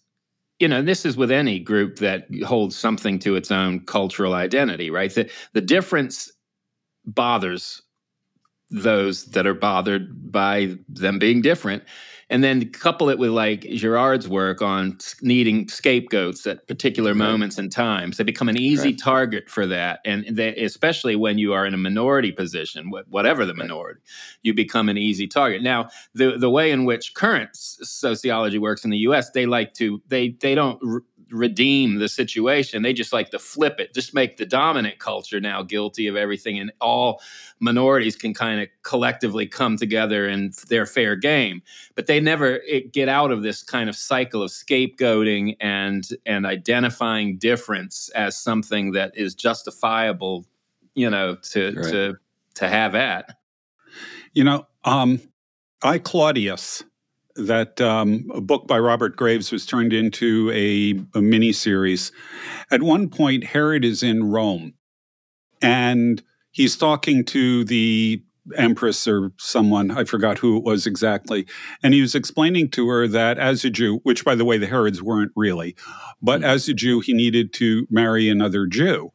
[0.59, 4.89] You know, this is with any group that holds something to its own cultural identity,
[4.89, 5.13] right?
[5.13, 6.31] The the difference
[7.05, 7.81] bothers
[8.69, 11.83] those that are bothered by them being different.
[12.29, 17.17] And then couple it with like Girard's work on needing scapegoats at particular right.
[17.17, 18.17] moments and times.
[18.17, 18.99] They become an easy right.
[18.99, 19.99] target for that.
[20.05, 24.01] And they, especially when you are in a minority position, whatever the minority,
[24.43, 25.63] you become an easy target.
[25.63, 30.01] Now, the, the way in which current sociology works in the US, they like to,
[30.07, 30.79] they, they don't
[31.31, 32.81] redeem the situation.
[32.81, 36.59] They just like to flip it, just make the dominant culture now guilty of everything,
[36.59, 37.21] and all
[37.59, 41.61] minorities can kind of collectively come together and their fair game.
[41.95, 42.61] But they never
[42.91, 48.91] get out of this kind of cycle of scapegoating and and identifying difference as something
[48.93, 50.45] that is justifiable,
[50.95, 51.91] you know, to right.
[51.91, 52.17] to
[52.55, 53.37] to have at.
[54.33, 55.19] You know, um,
[55.81, 56.83] I Claudius
[57.39, 62.11] that um, a book by Robert Graves was turned into a, a mini series.
[62.71, 64.73] At one point, Herod is in Rome
[65.61, 66.21] and
[66.51, 68.23] he's talking to the
[68.57, 71.45] empress or someone, I forgot who it was exactly.
[71.83, 74.67] And he was explaining to her that as a Jew, which by the way, the
[74.67, 75.75] Herods weren't really,
[76.21, 76.49] but mm-hmm.
[76.49, 79.11] as a Jew, he needed to marry another Jew.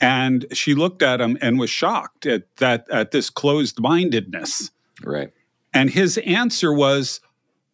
[0.00, 4.70] And she looked at him and was shocked at that at this closed mindedness.
[5.02, 5.30] Right.
[5.72, 7.20] And his answer was,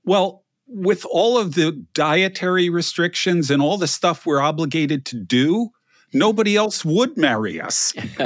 [0.04, 5.70] well, with all of the dietary restrictions and all the stuff we're obligated to do,
[6.12, 7.92] nobody else would marry us.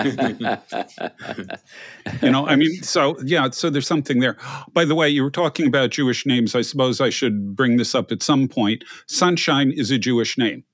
[2.22, 4.37] you know, I mean, so yeah, so there's something there.
[4.72, 6.54] By the way, you were talking about Jewish names.
[6.54, 8.84] I suppose I should bring this up at some point.
[9.06, 10.64] Sunshine is a Jewish name.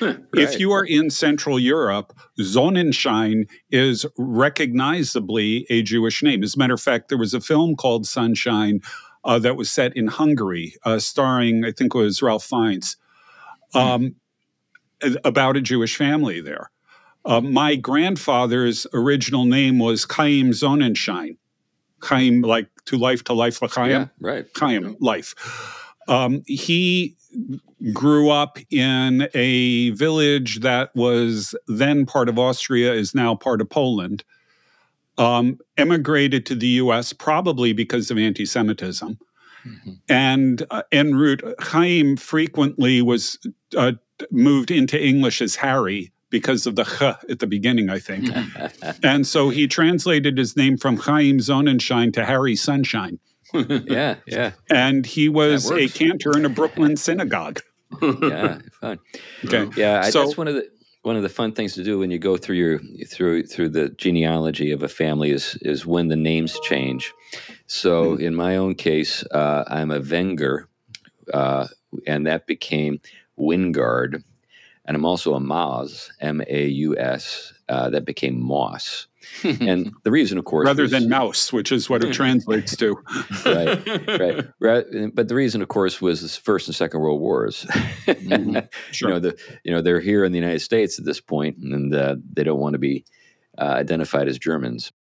[0.00, 0.18] right.
[0.34, 6.42] If you are in Central Europe, Sonnenschein is recognizably a Jewish name.
[6.42, 8.80] As a matter of fact, there was a film called Sunshine
[9.28, 12.96] uh, that was set in Hungary, uh, starring, I think it was Ralph Fiennes,
[13.72, 13.78] hmm.
[13.78, 14.16] um,
[15.22, 16.70] about a Jewish family there.
[17.26, 21.36] Uh, my grandfather's original name was Chaim Sonnenschein.
[22.00, 23.90] Chaim, like to life, to life, Chaim.
[23.90, 24.46] Yeah, right.
[24.56, 25.34] Chaim, life.
[26.08, 27.16] Um, he
[27.92, 33.68] grew up in a village that was then part of Austria, is now part of
[33.68, 34.24] Poland
[35.18, 37.12] um, emigrated to the U.S.
[37.12, 39.18] probably because of anti-Semitism,
[39.66, 39.90] mm-hmm.
[40.08, 43.38] and uh, en route, Chaim frequently was
[43.76, 43.92] uh,
[44.30, 48.30] moved into English as Harry because of the ch at the beginning, I think,
[49.02, 53.18] and so he translated his name from Chaim Sonnenschein to Harry Sunshine.
[53.54, 54.52] yeah, yeah.
[54.70, 57.60] And he was a cantor in a Brooklyn synagogue.
[58.02, 58.98] yeah, fun.
[59.44, 59.68] Okay.
[59.80, 60.68] Yeah, I, so, that's one of the
[61.08, 63.88] one of the fun things to do when you go through your through through the
[63.96, 67.14] genealogy of a family is is when the names change.
[67.66, 68.24] So mm-hmm.
[68.26, 70.68] in my own case, uh, I'm a Wenger,
[71.32, 71.66] uh,
[72.06, 73.00] and that became
[73.38, 74.22] Wingard.
[74.84, 79.07] And I'm also a Maus, M A U S, uh, that became Moss.
[79.44, 82.96] And the reason, of course, rather was, than mouse, which is what it translates to.
[83.44, 84.84] right, right, right.
[85.14, 87.64] But the reason, of course, was the First and Second World Wars.
[88.06, 88.58] mm-hmm.
[88.90, 89.08] sure.
[89.08, 91.94] You know, the you know they're here in the United States at this point, and
[91.94, 93.04] uh, they don't want to be
[93.58, 94.92] uh, identified as Germans.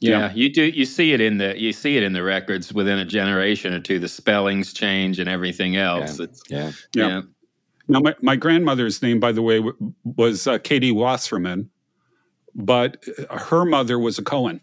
[0.00, 0.64] Yeah, yeah, you do.
[0.64, 3.80] You see it in the you see it in the records within a generation or
[3.80, 4.00] two.
[4.00, 6.18] The spellings change and everything else.
[6.18, 6.72] Yeah, yeah.
[6.94, 7.08] yeah.
[7.08, 7.20] yeah.
[7.88, 9.60] Now, my, my grandmother's name, by the way,
[10.04, 11.68] was uh, Katie Wasserman,
[12.54, 14.60] but her mother was a Cohen.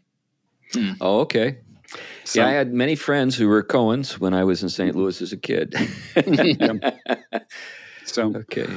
[0.74, 0.94] Hmm.
[1.02, 1.58] Oh, okay.
[2.24, 4.96] So, yeah, I had many friends who were Cohens when I was in St.
[4.96, 5.76] Louis as a kid.
[8.06, 8.68] so, okay.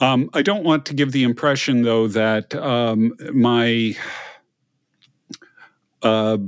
[0.00, 3.96] Um, I don't want to give the impression, though, that um, my
[6.02, 6.38] uh,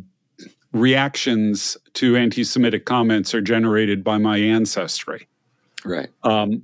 [0.73, 5.27] reactions to anti Semitic comments are generated by my ancestry.
[5.85, 6.09] Right.
[6.23, 6.63] Um,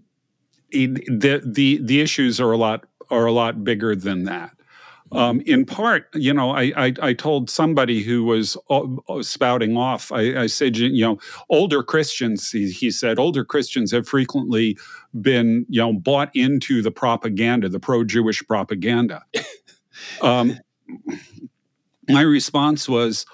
[0.71, 4.53] the, the, the issues are a lot are a lot bigger than that.
[5.13, 8.87] Um, in part, you know, I, I, I told somebody who was uh,
[9.23, 10.13] spouting off.
[10.13, 11.19] I, I, said, you know,
[11.49, 12.51] older Christians.
[12.51, 14.79] He, he, said older Christians have frequently
[15.21, 19.25] been, you know, bought into the propaganda, the pro-Jewish propaganda.
[20.23, 20.59] um,
[22.09, 23.27] my response was,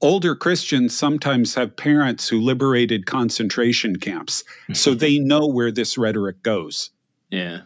[0.00, 6.42] older Christians sometimes have parents who liberated concentration camps, so they know where this rhetoric
[6.42, 6.90] goes.
[7.30, 7.62] Yeah.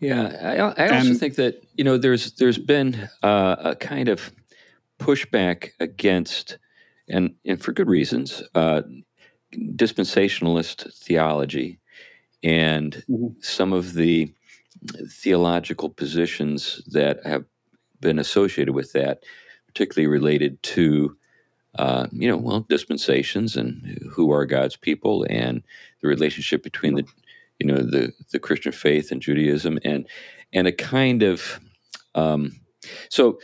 [0.00, 4.08] Yeah, I, I also and, think that you know there's there's been uh, a kind
[4.08, 4.30] of
[5.00, 6.56] pushback against,
[7.08, 8.82] and and for good reasons, uh,
[9.52, 11.80] dispensationalist theology,
[12.44, 13.34] and mm-hmm.
[13.40, 14.32] some of the
[15.08, 17.44] theological positions that have
[17.98, 19.24] been associated with that,
[19.66, 21.16] particularly related to
[21.80, 25.64] uh, you know, well, dispensations and who are God's people and
[26.00, 27.04] the relationship between the
[27.58, 30.06] you know the the Christian faith and Judaism and
[30.52, 31.58] and a kind of
[32.14, 32.60] um,
[33.08, 33.38] so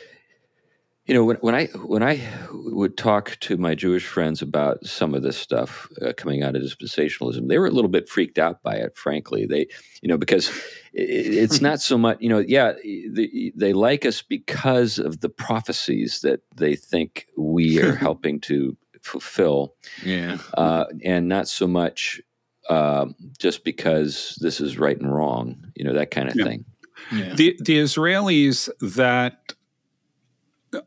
[1.07, 5.14] you know when, when I when I would talk to my Jewish friends about some
[5.14, 8.62] of this stuff uh, coming out of dispensationalism, they were a little bit freaked out
[8.62, 8.96] by it.
[8.96, 9.66] Frankly, they
[10.02, 10.48] you know because
[10.92, 15.31] it, it's not so much you know yeah they, they like us because of the
[15.31, 19.74] prophecies that they think we are helping to fulfill.
[20.04, 22.20] Yeah, uh, and not so much
[22.68, 23.07] uh,
[23.38, 26.44] just because this is right and wrong, you know, that kind of yeah.
[26.44, 26.64] thing.
[27.12, 27.34] Yeah.
[27.34, 29.54] The the Israelis that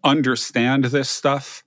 [0.04, 1.64] understand this stuff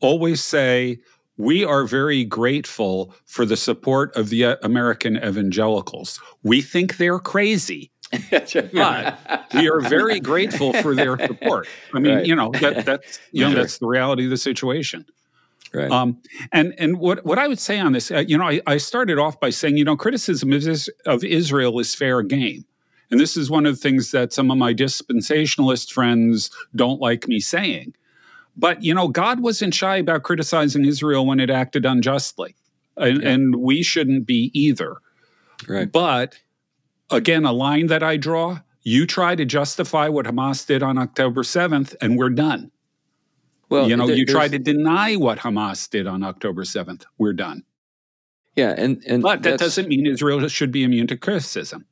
[0.00, 0.98] always say
[1.36, 6.20] we are very grateful for the support of the uh, American evangelicals.
[6.42, 7.90] We think they're crazy.
[8.30, 11.66] but we are very grateful for their support.
[11.94, 12.26] I mean, right.
[12.26, 15.06] you know, that, that's you know, that's the reality of the situation.
[15.72, 15.90] Right.
[15.90, 16.20] Um,
[16.52, 19.18] and and what what I would say on this, uh, you know, I, I started
[19.18, 22.66] off by saying, you know, criticism of, of Israel is fair game.
[23.12, 27.28] And this is one of the things that some of my dispensationalist friends don't like
[27.28, 27.94] me saying.
[28.56, 32.56] But, you know, God wasn't shy about criticizing Israel when it acted unjustly.
[32.96, 33.28] And, yeah.
[33.28, 34.96] and we shouldn't be either.
[35.68, 35.90] Right.
[35.90, 36.40] But
[37.10, 41.42] again, a line that I draw you try to justify what Hamas did on October
[41.42, 42.70] 7th, and we're done.
[43.68, 47.04] Well, you know, there, you try to deny what Hamas did on October 7th.
[47.16, 47.62] We're done.
[48.56, 51.86] Yeah, and, and but that doesn't mean Israel should be immune to criticism.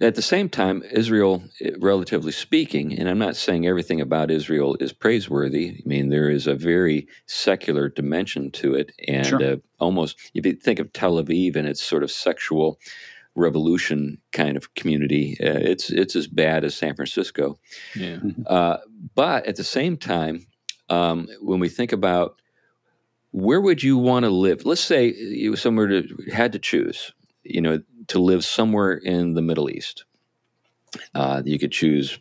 [0.00, 4.76] At the same time, Israel, eh, relatively speaking, and I'm not saying everything about Israel
[4.80, 5.68] is praiseworthy.
[5.68, 9.42] I mean, there is a very secular dimension to it, and sure.
[9.42, 12.78] uh, almost if you think of Tel Aviv and its sort of sexual
[13.34, 17.58] revolution kind of community, uh, it's it's as bad as San Francisco.
[17.94, 18.16] Yeah.
[18.16, 18.42] Mm-hmm.
[18.46, 18.78] Uh,
[19.14, 20.46] but at the same time,
[20.88, 22.40] um, when we think about
[23.32, 24.64] where would you want to live?
[24.64, 27.12] Let's say you somewhere to had to choose,
[27.44, 30.04] you know, to live somewhere in the Middle East.
[31.14, 32.18] Uh, you could choose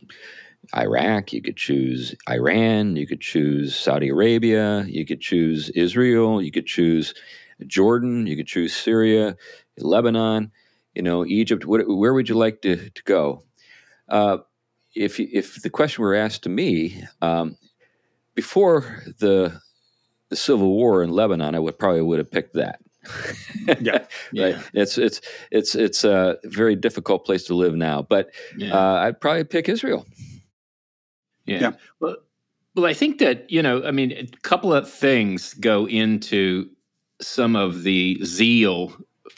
[0.76, 6.52] Iraq, you could choose Iran, you could choose Saudi Arabia, you could choose Israel, you
[6.52, 7.16] could choose
[7.66, 9.36] Jordan, you could choose Syria,
[9.80, 10.52] Lebanon,
[10.94, 11.66] you know, Egypt.
[11.66, 13.44] What, where would you like to, to go?
[14.08, 14.38] Uh,
[14.96, 17.58] if if the question were asked to me, um,
[18.36, 19.60] before the
[20.30, 22.80] the civil war in Lebanon, I would probably would have picked that.
[23.80, 24.06] yeah, right.
[24.34, 24.62] Yeah.
[24.74, 28.74] It's it's it's it's a very difficult place to live now, but yeah.
[28.74, 30.06] uh, I'd probably pick Israel.
[31.46, 31.60] Yeah.
[31.60, 31.72] yeah.
[32.00, 32.18] Well,
[32.76, 36.70] well, I think that you know, I mean, a couple of things go into
[37.22, 38.94] some of the zeal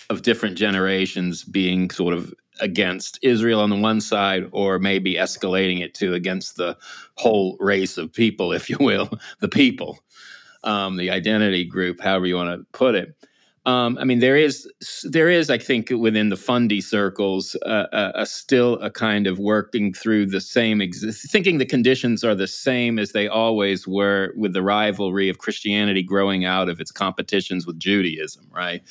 [0.10, 5.82] of different generations being sort of against Israel on the one side, or maybe escalating
[5.82, 6.78] it to against the
[7.16, 9.10] whole race of people, if you will,
[9.40, 10.00] the people,
[10.64, 13.16] um, the identity group, however you want to put it.
[13.66, 14.68] Um, I mean, there is
[15.04, 19.38] there is, I think, within the fundy circles, uh, a, a, still a kind of
[19.38, 24.34] working through the same, ex- thinking the conditions are the same as they always were
[24.36, 28.82] with the rivalry of Christianity growing out of its competitions with Judaism, right?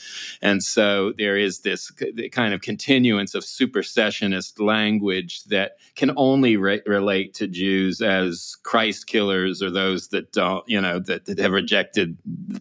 [0.40, 1.90] And so there is this
[2.30, 9.08] kind of continuance of supersessionist language that can only re- relate to Jews as Christ
[9.08, 12.16] killers or those that don't, you know, that, that have rejected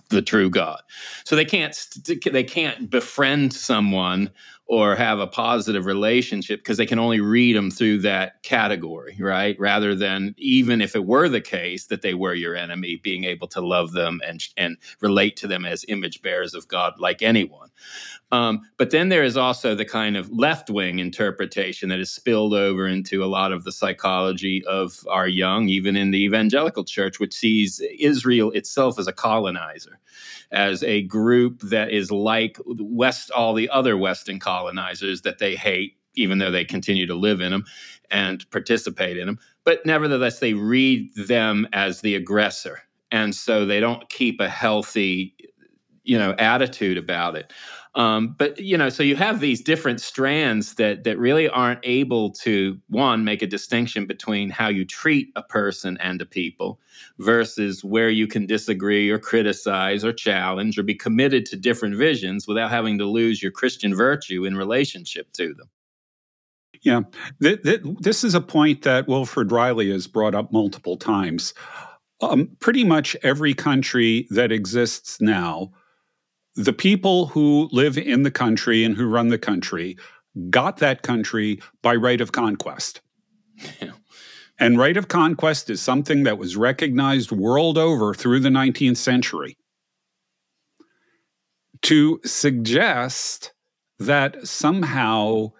[0.09, 0.81] the true God.
[1.23, 4.29] So they can't they can't befriend someone
[4.69, 9.59] or have a positive relationship because they can only read them through that category, right?
[9.59, 13.47] Rather than even if it were the case that they were your enemy, being able
[13.47, 17.69] to love them and and relate to them as image bearers of God like anyone.
[18.31, 22.53] Um, but then there is also the kind of left wing interpretation that is spilled
[22.53, 27.19] over into a lot of the psychology of our young, even in the evangelical church,
[27.19, 29.97] which sees Israel itself as a colonizer
[30.51, 35.95] as a group that is like West, all the other Western colonizers that they hate,
[36.15, 37.63] even though they continue to live in them
[38.11, 39.39] and participate in them.
[39.63, 42.81] But nevertheless, they read them as the aggressor.
[43.11, 45.35] And so they don't keep a healthy,
[46.03, 47.53] you know, attitude about it.
[47.95, 52.31] Um, but you know, so you have these different strands that that really aren't able
[52.33, 56.79] to one make a distinction between how you treat a person and a people
[57.17, 62.47] versus where you can disagree or criticize or challenge or be committed to different visions
[62.47, 65.69] without having to lose your Christian virtue in relationship to them.
[66.81, 67.01] Yeah,
[67.41, 71.53] th- th- this is a point that Wilfred Reilly has brought up multiple times.
[72.21, 75.71] Um, pretty much every country that exists now
[76.55, 79.97] the people who live in the country and who run the country
[80.49, 83.01] got that country by right of conquest.
[83.81, 83.91] Yeah.
[84.61, 89.57] And right of conquest is something that was recognized world over through the 19th century.
[91.83, 93.53] To suggest
[93.99, 95.53] that somehow,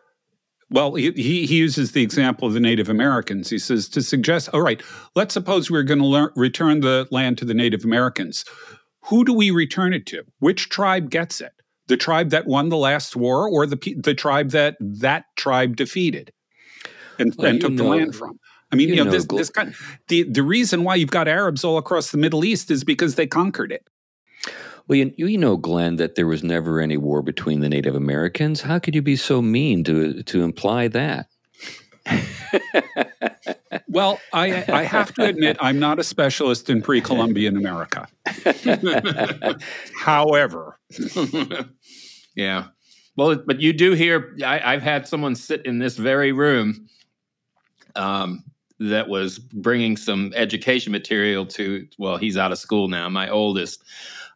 [0.69, 3.49] well, he, he uses the example of the Native Americans.
[3.49, 4.83] He says to suggest, all right,
[5.15, 8.43] let's suppose we're going to return the land to the Native Americans
[9.05, 10.23] who do we return it to?
[10.39, 11.53] Which tribe gets it?
[11.87, 16.31] The tribe that won the last war, or the the tribe that that tribe defeated
[17.17, 18.39] and, well, and took know, the land from?
[18.71, 19.73] I mean, you, you know, know, this, this kind,
[20.07, 23.25] the the reason why you've got Arabs all across the Middle East is because they
[23.25, 23.87] conquered it.
[24.87, 28.61] Well, you, you know, Glenn, that there was never any war between the Native Americans.
[28.61, 31.27] How could you be so mean to to imply that?
[33.87, 38.07] well, I, I have to admit, I'm not a specialist in pre Columbian America.
[39.99, 40.79] However,
[42.35, 42.67] yeah.
[43.15, 46.87] Well, but you do hear, I, have had someone sit in this very room
[47.95, 48.43] um,
[48.79, 53.83] that was bringing some education material to, well, he's out of school now, my oldest.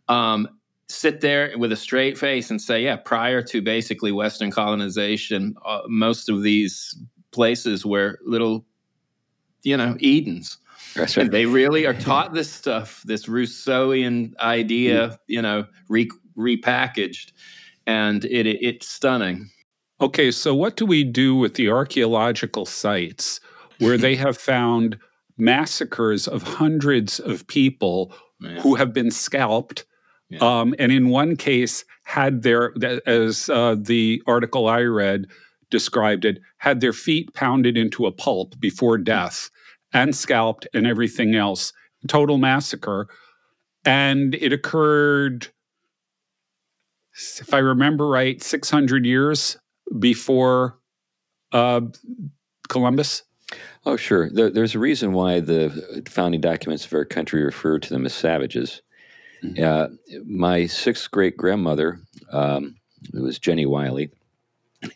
[0.10, 0.50] Um,
[0.90, 5.82] sit there with a straight face and say, yeah, prior to basically Western colonization, uh,
[5.88, 6.96] most of these
[7.34, 8.66] places where little,
[9.64, 10.58] you know, Edens.
[10.96, 11.18] Right.
[11.18, 15.18] And they really are taught this stuff, this Rousseauian idea, mm.
[15.28, 17.32] you know, re- repackaged,
[17.88, 19.50] and it, it, it's stunning.
[20.02, 23.40] Okay, so what do we do with the archaeological sites
[23.80, 24.98] where they have found
[25.38, 28.60] massacres of hundreds of people yeah.
[28.60, 29.86] who have been scalped?
[30.30, 30.40] Yeah.
[30.40, 32.74] Um, and in one case, had their,
[33.08, 35.28] as uh, the article I read,
[35.74, 39.50] described it, had their feet pounded into a pulp before death
[39.92, 41.74] and scalped and everything else.
[42.08, 43.08] Total massacre.
[43.84, 45.48] And it occurred,
[47.40, 49.58] if I remember right, 600 years
[49.98, 50.78] before
[51.52, 51.82] uh,
[52.70, 53.24] Columbus.
[53.84, 54.30] Oh, sure.
[54.30, 58.14] There, there's a reason why the founding documents of our country refer to them as
[58.14, 58.84] savages.
[59.44, 59.64] Mm-hmm.
[59.64, 62.00] Uh, my sixth great grandmother,
[62.32, 62.76] um,
[63.12, 64.12] it was Jenny Wiley,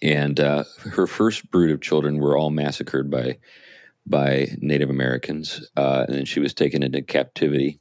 [0.01, 3.37] and uh, her first brood of children were all massacred by
[4.05, 7.79] by Native Americans, uh, and then she was taken into captivity.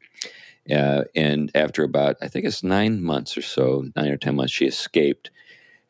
[0.68, 4.52] Uh, and after about, I think it's nine months or so, nine or ten months,
[4.52, 5.30] she escaped,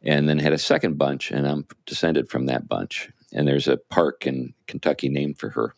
[0.03, 3.11] and then had a second bunch, and I'm descended from that bunch.
[3.33, 5.75] And there's a park in Kentucky named for her.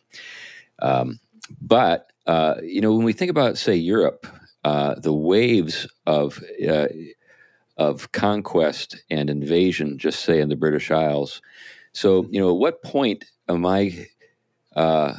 [0.81, 1.21] Um,
[1.61, 4.27] but uh, you know, when we think about, say, Europe,
[4.63, 6.87] uh, the waves of uh,
[7.79, 11.41] of conquest and invasion, just say in the British Isles.
[11.93, 14.05] So, you know, at what point am I,
[14.75, 15.13] uh,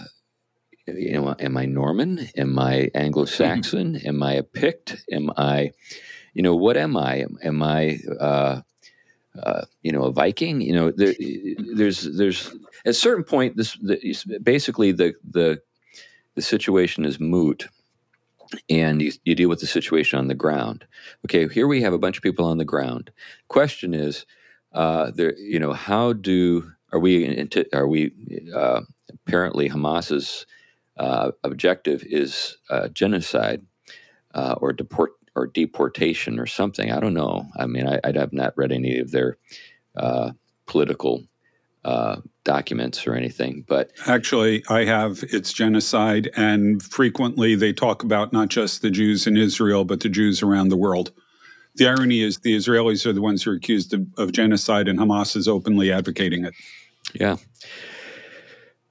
[0.87, 2.29] you know, am I Norman?
[2.37, 3.95] Am I Anglo-Saxon?
[3.95, 4.09] Mm-hmm.
[4.09, 5.03] Am I a Pict?
[5.11, 5.73] Am I,
[6.35, 7.23] you know, what am I?
[7.23, 8.61] Am, am I, uh,
[9.43, 10.61] uh, you know, a Viking?
[10.61, 11.15] You know, there,
[11.75, 12.55] there's, there's
[12.85, 15.61] at a certain point, this the, basically the the
[16.35, 17.69] the situation is moot
[18.69, 20.85] and you, you deal with the situation on the ground.
[21.27, 23.11] Okay, here we have a bunch of people on the ground.
[23.49, 24.27] Question is,
[24.73, 28.13] uh, there, you know, how do are we are we
[28.55, 28.81] uh,
[29.13, 30.47] apparently Hamas's
[30.97, 33.63] uh, objective is uh, genocide
[34.35, 36.91] uh, or deport or deportation or something.
[36.91, 37.47] I don't know.
[37.57, 39.39] I mean, I, I have not read any of their
[39.97, 40.33] uh,
[40.67, 41.25] political
[41.85, 45.25] uh, documents or anything, but actually, I have.
[45.33, 50.09] It's genocide, and frequently they talk about not just the Jews in Israel, but the
[50.09, 51.13] Jews around the world.
[51.77, 54.99] The irony is the Israelis are the ones who are accused of, of genocide, and
[54.99, 56.55] Hamas is openly advocating it.
[57.15, 57.37] Yeah.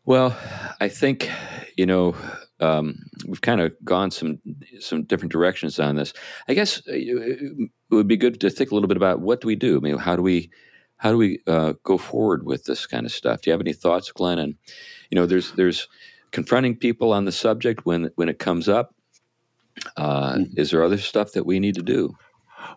[0.05, 0.35] Well,
[0.79, 1.29] I think
[1.77, 2.15] you know
[2.59, 2.95] um,
[3.27, 4.39] we've kind of gone some
[4.79, 6.13] some different directions on this.
[6.47, 9.47] I guess uh, it would be good to think a little bit about what do
[9.47, 9.77] we do.
[9.77, 10.49] I mean, how do we
[11.00, 13.41] how do we uh, go forward with this kind of stuff?
[13.41, 14.38] Do you have any thoughts, Glenn?
[14.38, 14.56] And
[15.10, 15.88] you know, there's there's
[16.32, 18.93] confronting people on the subject when when it comes up.
[19.97, 20.60] Uh, mm-hmm.
[20.60, 22.14] Is there other stuff that we need to do?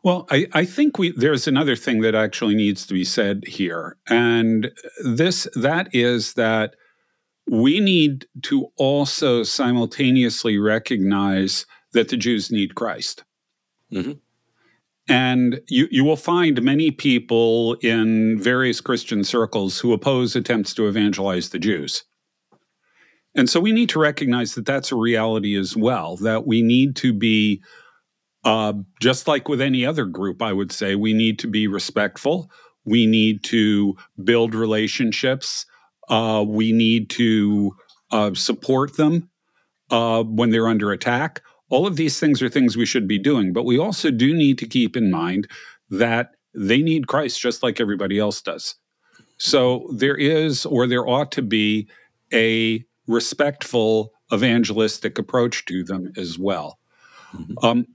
[0.05, 3.97] Well, I, I think we there's another thing that actually needs to be said here,
[4.09, 4.71] and
[5.05, 6.77] this that is that
[7.49, 13.25] we need to also simultaneously recognize that the Jews need Christ.
[13.93, 14.13] Mm-hmm.
[15.09, 20.87] And you, you will find many people in various Christian circles who oppose attempts to
[20.87, 22.05] evangelize the Jews.
[23.35, 26.95] And so we need to recognize that that's a reality as well, that we need
[26.97, 27.63] to be,
[28.45, 32.51] uh, just like with any other group, I would say, we need to be respectful.
[32.85, 35.67] We need to build relationships
[36.09, 37.73] uh, we need to
[38.11, 39.31] uh, support them
[39.91, 41.43] uh, when they're under attack.
[41.73, 44.59] All of these things are things we should be doing, but we also do need
[44.59, 45.49] to keep in mind
[45.89, 48.75] that they need Christ just like everybody else does.
[49.39, 51.89] So there is, or there ought to be,
[52.31, 56.79] a respectful evangelistic approach to them as well.
[57.35, 57.67] Mm-hmm.
[57.67, 57.87] Um,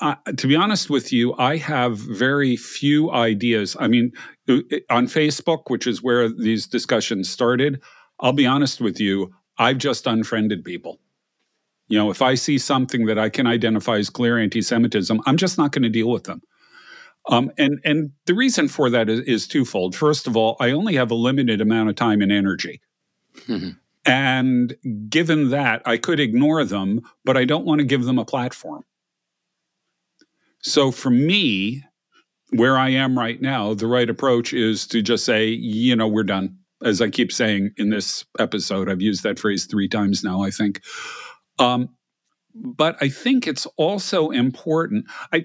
[0.00, 3.76] uh, to be honest with you, I have very few ideas.
[3.80, 4.12] I mean,
[4.46, 4.58] uh,
[4.90, 7.80] on Facebook, which is where these discussions started,
[8.20, 10.98] I'll be honest with you, I've just unfriended people.
[11.92, 15.58] You know, if I see something that I can identify as clear anti-Semitism, I'm just
[15.58, 16.40] not going to deal with them.
[17.28, 19.94] Um, and and the reason for that is, is, twofold.
[19.94, 22.80] First of all, I only have a limited amount of time and energy.
[23.46, 23.72] Mm-hmm.
[24.06, 24.74] And
[25.10, 28.84] given that, I could ignore them, but I don't want to give them a platform.
[30.62, 31.84] So for me,
[32.52, 36.24] where I am right now, the right approach is to just say, you know, we're
[36.24, 36.56] done.
[36.82, 40.50] As I keep saying in this episode, I've used that phrase three times now, I
[40.50, 40.80] think.
[41.62, 41.88] Um,
[42.54, 45.06] but I think it's also important.
[45.32, 45.44] I,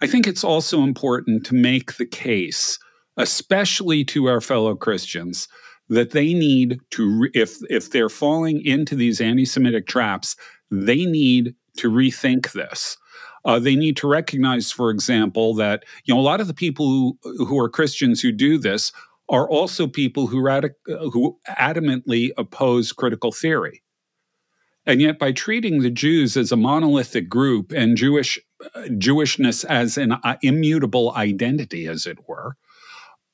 [0.00, 2.78] I think it's also important to make the case,
[3.16, 5.48] especially to our fellow Christians,
[5.88, 10.36] that they need to, if if they're falling into these anti-Semitic traps,
[10.70, 12.96] they need to rethink this.
[13.44, 16.86] Uh, they need to recognize, for example, that you know a lot of the people
[16.86, 18.92] who who are Christians who do this
[19.30, 20.74] are also people who radic-
[21.12, 23.82] who adamantly oppose critical theory.
[24.88, 28.38] And yet, by treating the Jews as a monolithic group and Jewish
[28.74, 32.56] uh, Jewishness as an uh, immutable identity, as it were,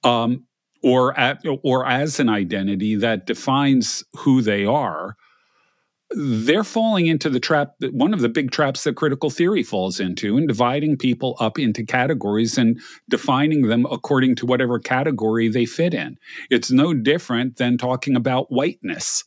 [0.02, 0.46] um,
[0.82, 5.16] or at, or as an identity that defines who they are,
[6.10, 10.36] they're falling into the trap one of the big traps that critical theory falls into
[10.36, 15.94] in dividing people up into categories and defining them according to whatever category they fit
[15.94, 16.18] in.
[16.50, 19.22] It's no different than talking about whiteness.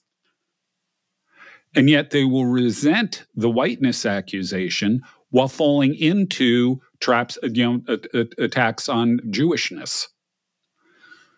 [1.78, 7.98] And yet they will resent the whiteness accusation while falling into traps, you know,
[8.40, 10.08] attacks on Jewishness.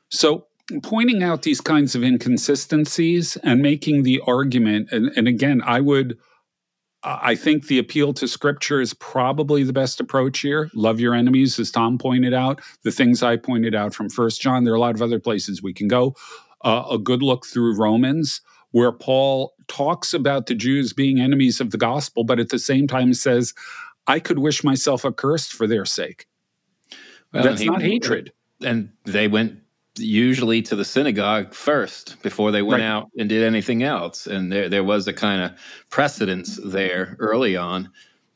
[0.09, 0.47] So
[0.81, 6.15] pointing out these kinds of inconsistencies and making the argument and, and again i would
[7.03, 10.69] i think the appeal to scripture is probably the best approach here.
[10.75, 12.61] Love your enemies as tom pointed out.
[12.83, 15.63] The things i pointed out from first john there are a lot of other places
[15.63, 16.15] we can go.
[16.63, 18.41] Uh, a good look through romans
[18.71, 22.87] where paul talks about the jews being enemies of the gospel but at the same
[22.87, 23.53] time says
[24.07, 26.27] i could wish myself accursed for their sake
[27.33, 29.59] well, that's he, not hatred and they went
[29.99, 32.87] usually to the synagogue first before they went right.
[32.87, 34.27] out and did anything else.
[34.27, 35.51] And there, there was a kind of
[35.89, 37.91] precedence there early on.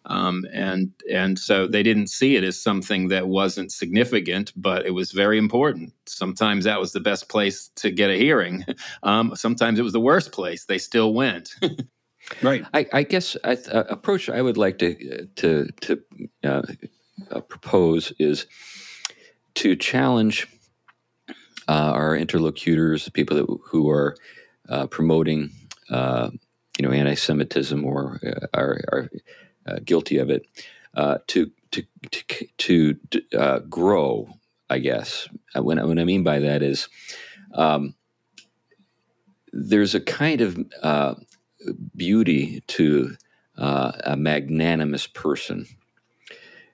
[0.06, 4.92] Um, and and so they didn't see it as something that wasn't significant, but it
[4.92, 5.94] was very important.
[6.06, 8.66] Sometimes that was the best place to get a hearing.
[9.04, 10.66] Um, sometimes it was the worst place.
[10.66, 11.56] They still went.
[12.42, 12.66] right.
[12.74, 16.02] I, I guess I, uh, approach I would like to to to
[16.44, 16.62] uh,
[17.32, 18.46] uh, propose is
[19.56, 20.48] to challenge
[21.68, 24.16] uh, our interlocutors, people that, who are
[24.70, 25.52] uh, promoting,
[25.90, 26.30] uh,
[26.78, 29.18] you know, anti-Semitism or uh, are, are uh,
[29.86, 30.46] guilty of it,
[30.96, 32.98] uh, to to to, to
[33.38, 34.30] uh, grow.
[34.70, 36.88] I guess when what I mean by that is.
[37.54, 37.96] Um,
[39.54, 41.16] there's a kind of uh,
[41.96, 43.16] beauty to
[43.58, 45.68] uh, a magnanimous person,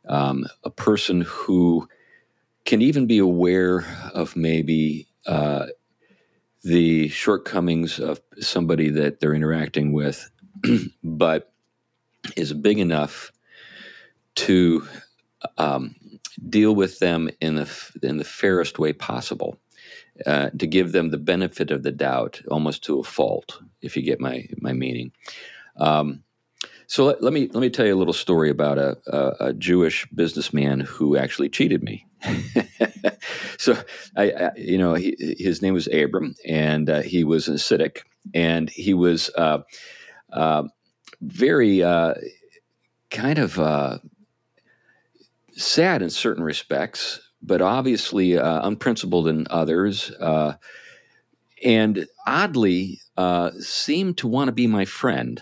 [0.07, 1.87] um, a person who
[2.65, 5.67] can even be aware of maybe uh,
[6.63, 10.29] the shortcomings of somebody that they're interacting with,
[11.03, 11.53] but
[12.35, 13.31] is big enough
[14.35, 14.87] to
[15.57, 15.95] um,
[16.47, 17.69] deal with them in the
[18.03, 19.59] in the fairest way possible
[20.25, 24.03] uh, to give them the benefit of the doubt, almost to a fault, if you
[24.03, 25.11] get my my meaning.
[25.77, 26.23] Um,
[26.87, 29.53] so let, let, me let me tell you a little story about a, a, a
[29.53, 32.07] Jewish businessman who actually cheated me.
[33.57, 33.77] so
[34.17, 37.99] I, I, you know, he, his name was Abram, and uh, he was a Hasidic,
[38.33, 39.59] and he was uh,
[40.33, 40.63] uh,
[41.21, 42.13] very uh,
[43.09, 43.99] kind of uh,
[45.51, 50.53] sad in certain respects but obviously uh, unprincipled in others, uh,
[51.63, 55.41] and oddly uh, seemed to want to be my friend,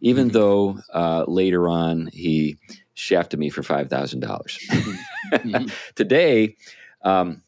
[0.00, 0.34] even mm-hmm.
[0.34, 2.56] though uh, later on he
[2.94, 4.58] shafted me for five thousand dollars.
[4.70, 5.66] Mm-hmm.
[5.94, 6.56] Today.
[7.02, 7.42] Um,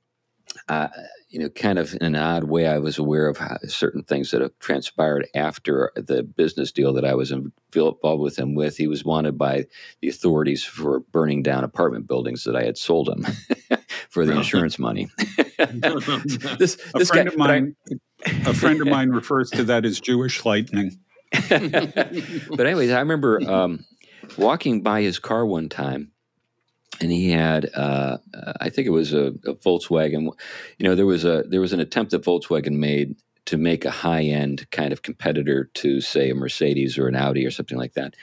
[0.68, 0.88] uh,
[1.28, 4.30] you know, kind of in an odd way, I was aware of how, certain things
[4.30, 8.76] that have transpired after the business deal that I was involved with him with.
[8.76, 9.66] He was wanted by
[10.00, 13.26] the authorities for burning down apartment buildings that I had sold him
[14.08, 15.08] for the insurance money.
[16.58, 19.84] this, a this friend guy, of mine, I, a friend of mine refers to that
[19.84, 20.96] as Jewish lightning.
[21.48, 23.84] but anyways, I remember um,
[24.38, 26.12] walking by his car one time
[27.00, 28.18] and he had uh,
[28.60, 30.30] I think it was a, a, Volkswagen.
[30.78, 33.16] You know, there was a there was an attempt that Volkswagen made
[33.46, 37.46] to make a high end kind of competitor to say a Mercedes or an Audi
[37.46, 38.14] or something like that.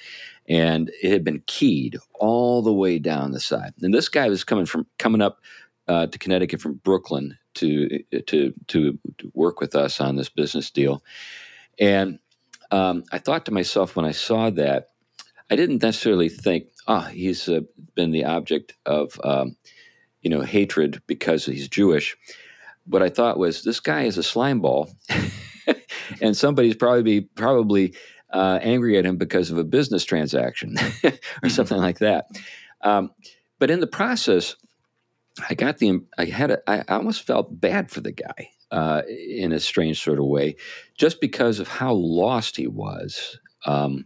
[0.48, 3.74] And it had been keyed all the way down the side.
[3.82, 5.40] And this guy was coming from coming up
[5.88, 10.70] uh, to Connecticut from Brooklyn to, to to to work with us on this business
[10.70, 11.04] deal.
[11.80, 12.20] And
[12.72, 14.90] um, I thought to myself when I saw that,
[15.50, 17.62] I didn't necessarily think, oh, he's uh,
[17.96, 19.56] been the object of, um,
[20.22, 22.16] you know, hatred because he's Jewish.
[22.86, 24.90] What I thought was, this guy is a slime ball,
[26.22, 27.96] and somebody's probably probably
[28.32, 30.76] uh, angry at him because of a business transaction
[31.44, 32.26] or something like that.
[32.82, 33.12] Um,
[33.60, 34.56] but in the process,
[35.50, 39.52] I got the I had a, I almost felt bad for the guy uh, in
[39.52, 40.58] a strange sort of way,
[40.98, 43.40] just because of how lost he was.
[43.66, 44.06] Um,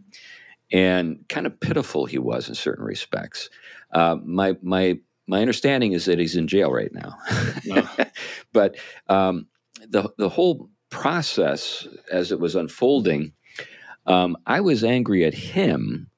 [0.72, 3.50] and kind of pitiful he was in certain respects.
[3.92, 7.16] Uh, my my my understanding is that he's in jail right now,
[8.52, 8.76] but
[9.08, 9.46] um,
[9.88, 13.32] the the whole process as it was unfolding,
[14.06, 16.08] um, I was angry at him,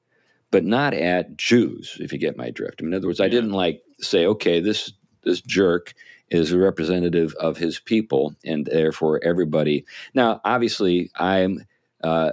[0.49, 1.97] but not at Jews.
[1.99, 4.93] If you get my drift, in other words, I didn't like say, okay, this
[5.23, 5.93] this jerk
[6.29, 9.85] is a representative of his people, and therefore everybody.
[10.13, 11.65] Now, obviously, I'm.
[12.03, 12.31] Uh,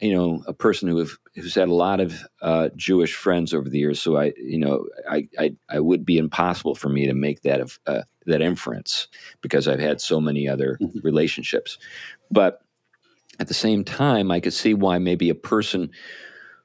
[0.00, 3.68] you know, a person who have, who's had a lot of uh, Jewish friends over
[3.68, 4.00] the years.
[4.00, 7.76] So I, you know, I, I, I would be impossible for me to make that
[7.86, 9.08] uh, that inference
[9.40, 10.98] because I've had so many other mm-hmm.
[11.02, 11.78] relationships.
[12.30, 12.62] But
[13.40, 15.90] at the same time, I could see why maybe a person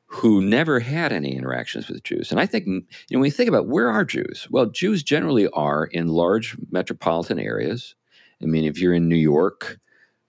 [0.06, 3.50] who never had any interactions with Jews, and I think, you know, when you think
[3.50, 4.48] about where are Jews?
[4.52, 7.96] Well, Jews generally are in large metropolitan areas.
[8.40, 9.80] I mean, if you're in New York,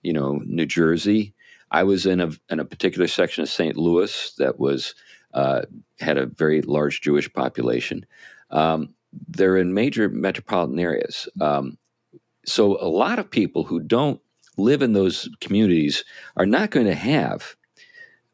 [0.01, 1.34] you know, New Jersey,
[1.75, 3.75] I was in a in a particular section of St.
[3.75, 4.95] Louis that was
[5.33, 5.63] uh,
[5.99, 8.05] had a very large Jewish population.
[8.49, 8.93] Um,
[9.27, 11.77] they're in major metropolitan areas, um,
[12.45, 14.21] so a lot of people who don't
[14.55, 16.05] live in those communities
[16.37, 17.55] are not going to have.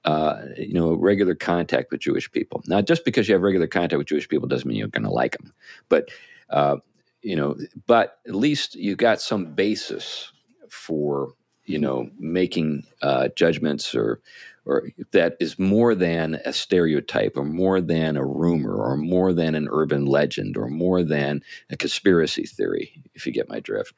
[0.03, 2.63] Uh, you know, regular contact with Jewish people.
[2.65, 5.11] Now, just because you have regular contact with Jewish people doesn't mean you're going to
[5.11, 5.53] like them.
[5.89, 6.09] But
[6.49, 6.77] uh,
[7.21, 10.31] you know, but at least you got some basis
[10.71, 11.33] for
[11.65, 14.21] you know, making uh, judgments or
[14.65, 19.55] or that is more than a stereotype or more than a rumor or more than
[19.55, 21.41] an urban legend or more than
[21.71, 23.95] a conspiracy theory if you get my drift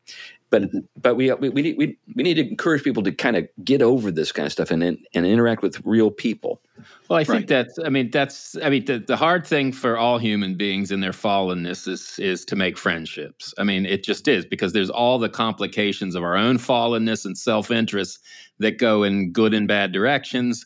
[0.54, 0.70] but
[1.02, 3.82] but we, we, we need we, we need to encourage people to kind of get
[3.82, 6.62] over this kind of stuff and and interact with real people
[7.10, 7.48] well, I think right.
[7.48, 7.78] that's.
[7.80, 8.56] I mean, that's.
[8.64, 12.46] I mean, the, the hard thing for all human beings in their fallenness is is
[12.46, 13.54] to make friendships.
[13.58, 17.38] I mean, it just is because there's all the complications of our own fallenness and
[17.38, 18.20] self interest
[18.60, 20.66] that go in good and bad directions.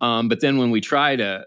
[0.00, 1.46] Um, but then when we try to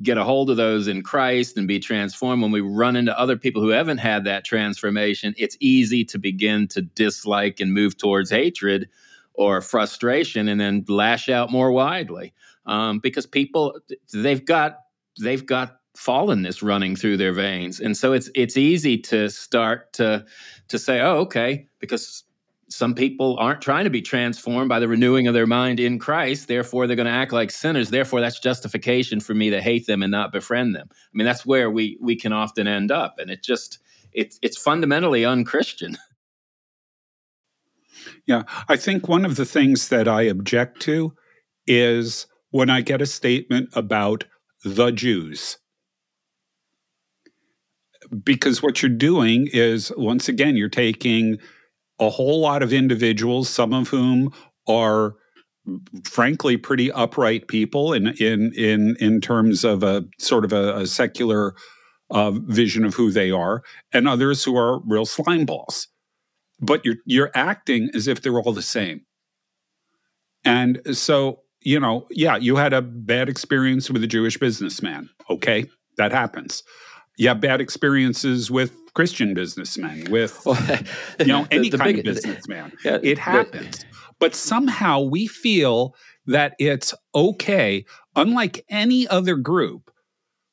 [0.00, 3.36] get a hold of those in Christ and be transformed, when we run into other
[3.36, 8.30] people who haven't had that transformation, it's easy to begin to dislike and move towards
[8.30, 8.88] hatred
[9.34, 12.32] or frustration and then lash out more widely.
[12.64, 13.78] Um, because people
[14.12, 14.78] they've got
[15.20, 20.24] they've got fallenness running through their veins, and so it's it's easy to start to
[20.68, 22.22] to say, oh, okay, because
[22.74, 26.48] some people aren't trying to be transformed by the renewing of their mind in Christ.
[26.48, 27.90] Therefore, they're going to act like sinners.
[27.90, 30.88] Therefore, that's justification for me to hate them and not befriend them.
[30.90, 33.78] I mean, that's where we we can often end up, and it just
[34.12, 35.98] it's it's fundamentally unchristian.
[38.26, 41.14] Yeah, I think one of the things that I object to
[41.66, 44.24] is when I get a statement about
[44.64, 45.58] the Jews.
[48.24, 51.38] Because what you're doing is, once again, you're taking
[52.06, 54.32] a whole lot of individuals, some of whom
[54.68, 55.14] are
[56.04, 60.86] frankly pretty upright people in in in in terms of a sort of a, a
[60.86, 61.54] secular
[62.10, 65.88] uh, vision of who they are, and others who are real slime balls.
[66.60, 69.06] But you're you're acting as if they're all the same.
[70.44, 75.08] And so, you know, yeah, you had a bad experience with a Jewish businessman.
[75.30, 75.66] Okay,
[75.98, 76.64] that happens.
[77.16, 80.40] You have bad experiences with Christian businessmen, with
[81.18, 82.72] you know any the, the kind big, of businessman.
[82.84, 83.78] Yeah, it happens.
[83.78, 83.86] The,
[84.18, 85.94] but somehow we feel
[86.26, 87.84] that it's okay,
[88.14, 89.90] unlike any other group,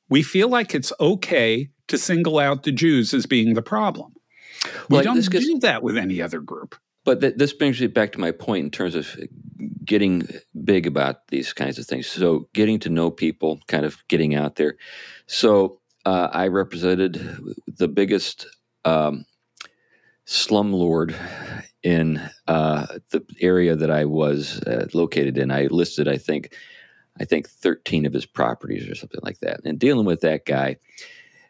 [0.09, 4.13] we feel like it's okay to single out the Jews as being the problem.
[4.89, 6.75] We well, don't gets, do that with any other group.
[7.05, 9.15] But th- this brings me back to my point in terms of
[9.85, 10.27] getting
[10.63, 12.07] big about these kinds of things.
[12.07, 14.75] So getting to know people, kind of getting out there.
[15.27, 15.78] So
[16.09, 17.37] uh, I represented
[17.67, 18.47] the biggest
[18.83, 19.25] um,
[20.25, 21.15] slumlord
[21.83, 25.51] in uh, the area that I was uh, located in.
[25.51, 26.55] I listed, I think,
[27.19, 29.59] I think 13 of his properties or something like that.
[29.63, 30.77] And dealing with that guy,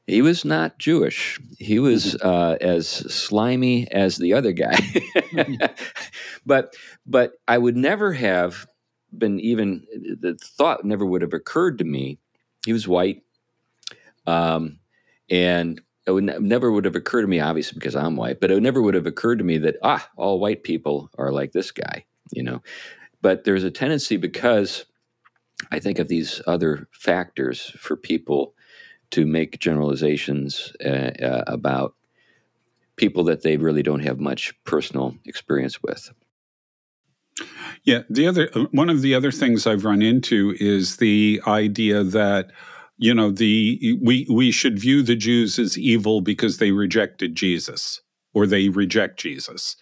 [0.08, 1.40] he was not Jewish.
[1.58, 2.28] He was mm-hmm.
[2.28, 4.76] uh, as slimy as the other guy.
[4.76, 5.66] Mm-hmm.
[6.46, 8.68] but but I would never have
[9.18, 9.86] been even
[10.20, 12.20] the thought never would have occurred to me.
[12.66, 13.24] He was white.
[14.30, 14.80] Um,
[15.30, 18.52] and it would ne- never would have occurred to me, obviously because I'm white, but
[18.52, 21.72] it never would have occurred to me that ah, all white people are like this
[21.72, 22.62] guy, you know.
[23.22, 24.86] But there's a tendency because
[25.72, 28.54] I think of these other factors for people
[29.12, 31.96] to make generalizations uh, uh, about
[32.96, 36.12] people that they really don't have much personal experience with.
[37.84, 42.04] Yeah, the other uh, one of the other things I've run into is the idea
[42.04, 42.52] that
[43.00, 48.02] you know the we we should view the Jews as evil because they rejected Jesus
[48.34, 49.78] or they reject Jesus.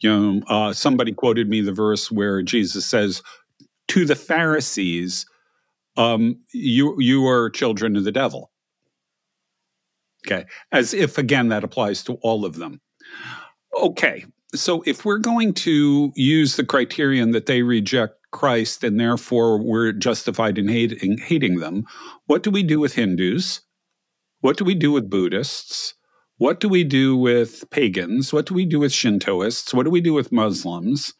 [0.00, 3.22] You know, uh, somebody quoted me the verse where Jesus says
[3.88, 5.26] to the Pharisees,
[5.96, 8.52] um, "You you are children of the devil."
[10.26, 12.82] Okay, as if again that applies to all of them.
[13.80, 19.58] Okay, so if we're going to use the criterion that they reject Christ and therefore
[19.58, 21.84] we're justified in hating, hating them,
[22.26, 23.60] what do we do with Hindus?
[24.40, 25.94] What do we do with Buddhists?
[26.36, 28.32] What do we do with pagans?
[28.32, 29.74] What do we do with Shintoists?
[29.74, 31.14] What do we do with Muslims?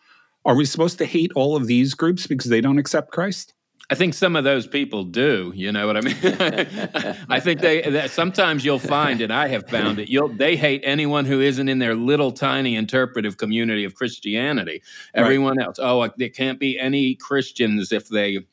[0.45, 3.55] Are we supposed to hate all of these groups because they don't accept Christ?
[3.91, 5.53] I think some of those people do.
[5.55, 6.17] You know what I mean?
[7.31, 10.11] I think they sometimes you'll find, and I have found it.
[10.11, 14.83] You'll they hate anyone who isn't in their little tiny interpretive community of Christianity.
[15.15, 15.67] Everyone right.
[15.67, 18.47] else, oh, there can't be any Christians if they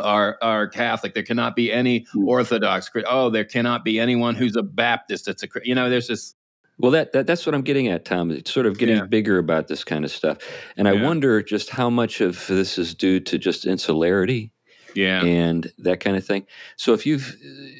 [0.00, 1.14] are are Catholic.
[1.14, 2.28] There cannot be any hmm.
[2.28, 2.90] Orthodox.
[3.06, 5.26] Oh, there cannot be anyone who's a Baptist.
[5.26, 5.90] That's a you know.
[5.90, 6.34] There's this
[6.78, 8.32] well, that, that that's what I'm getting at, Tom.
[8.32, 9.04] It's sort of getting yeah.
[9.04, 10.38] bigger about this kind of stuff,
[10.76, 10.94] and yeah.
[10.94, 14.51] I wonder just how much of this is due to just insularity
[14.94, 16.46] yeah, and that kind of thing.
[16.76, 17.36] So if you've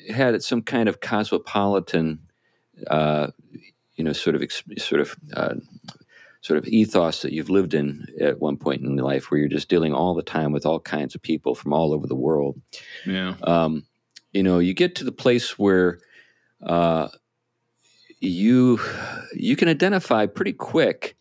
[0.09, 2.21] uh, had some kind of cosmopolitan,
[2.89, 3.29] uh,
[3.95, 4.43] you know, sort of
[4.79, 5.55] sort of uh,
[6.41, 9.49] sort of ethos that you've lived in at one point in your life, where you're
[9.49, 12.61] just dealing all the time with all kinds of people from all over the world,
[13.07, 13.85] yeah, um,
[14.33, 15.99] you know, you get to the place where
[16.63, 17.09] uh,
[18.21, 18.81] you
[19.35, 21.17] you can identify pretty quick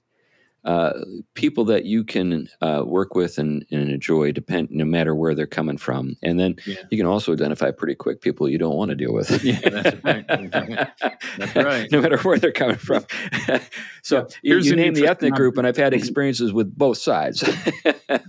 [0.64, 0.94] uh,
[1.34, 5.48] people that you can uh, work with and, and, enjoy, depend no matter where they're
[5.48, 6.76] coming from, and then yeah.
[6.92, 9.44] you can also identify pretty quick people you don't want to deal with.
[9.44, 10.28] yeah, that's right.
[11.38, 11.92] that's right.
[11.92, 13.04] no matter where they're coming from.
[14.04, 14.54] so yeah.
[14.54, 17.44] you, you name the ethnic group, and I've had experiences with both sides.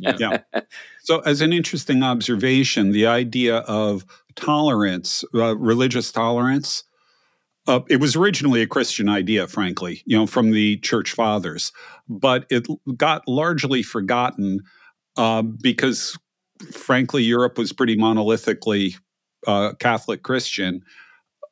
[0.01, 0.39] yeah.
[1.03, 4.07] So, as an interesting observation, the idea of
[4.37, 6.85] tolerance, uh, religious tolerance.
[7.69, 11.71] Uh, it was originally a Christian idea, frankly, you know, from the church fathers
[12.09, 14.61] but it got largely forgotten
[15.17, 16.19] uh, because,
[16.73, 18.95] frankly, Europe was pretty monolithically
[19.47, 20.83] uh, Catholic Christian.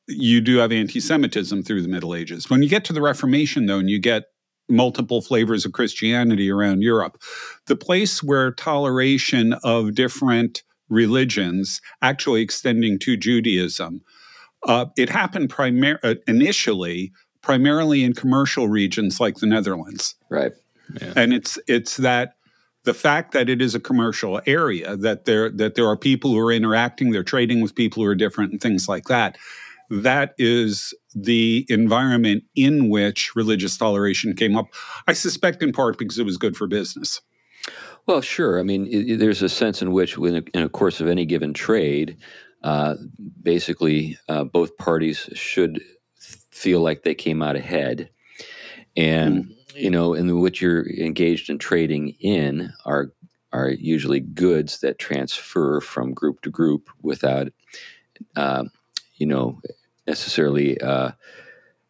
[0.08, 2.50] You do have anti Semitism through the Middle Ages.
[2.50, 4.24] When you get to the Reformation, though, and you get
[4.68, 7.20] multiple flavors of Christianity around Europe,
[7.66, 14.02] the place where toleration of different religions, actually extending to Judaism.
[14.62, 20.14] Uh, it happened primar- uh, initially primarily in commercial regions like the Netherlands.
[20.28, 20.52] Right.
[21.00, 21.12] Yeah.
[21.16, 22.34] And it's it's that
[22.84, 26.38] the fact that it is a commercial area that there that there are people who
[26.38, 29.38] are interacting, they're trading with people who are different and things like that.
[29.90, 34.66] That is the environment in which religious toleration came up.
[35.08, 37.20] I suspect in part because it was good for business.
[38.06, 38.58] Well, sure.
[38.58, 41.26] I mean, it, there's a sense in which, in a, in a course of any
[41.26, 42.16] given trade,
[42.62, 42.96] uh,
[43.42, 45.80] basically uh, both parties should
[46.50, 48.11] feel like they came out ahead.
[48.96, 49.54] And, mm.
[49.74, 53.12] you know, in what you're engaged in trading in are
[53.52, 57.48] are usually goods that transfer from group to group without,
[58.36, 58.62] uh,
[59.16, 59.61] you know,
[60.06, 61.11] necessarily uh,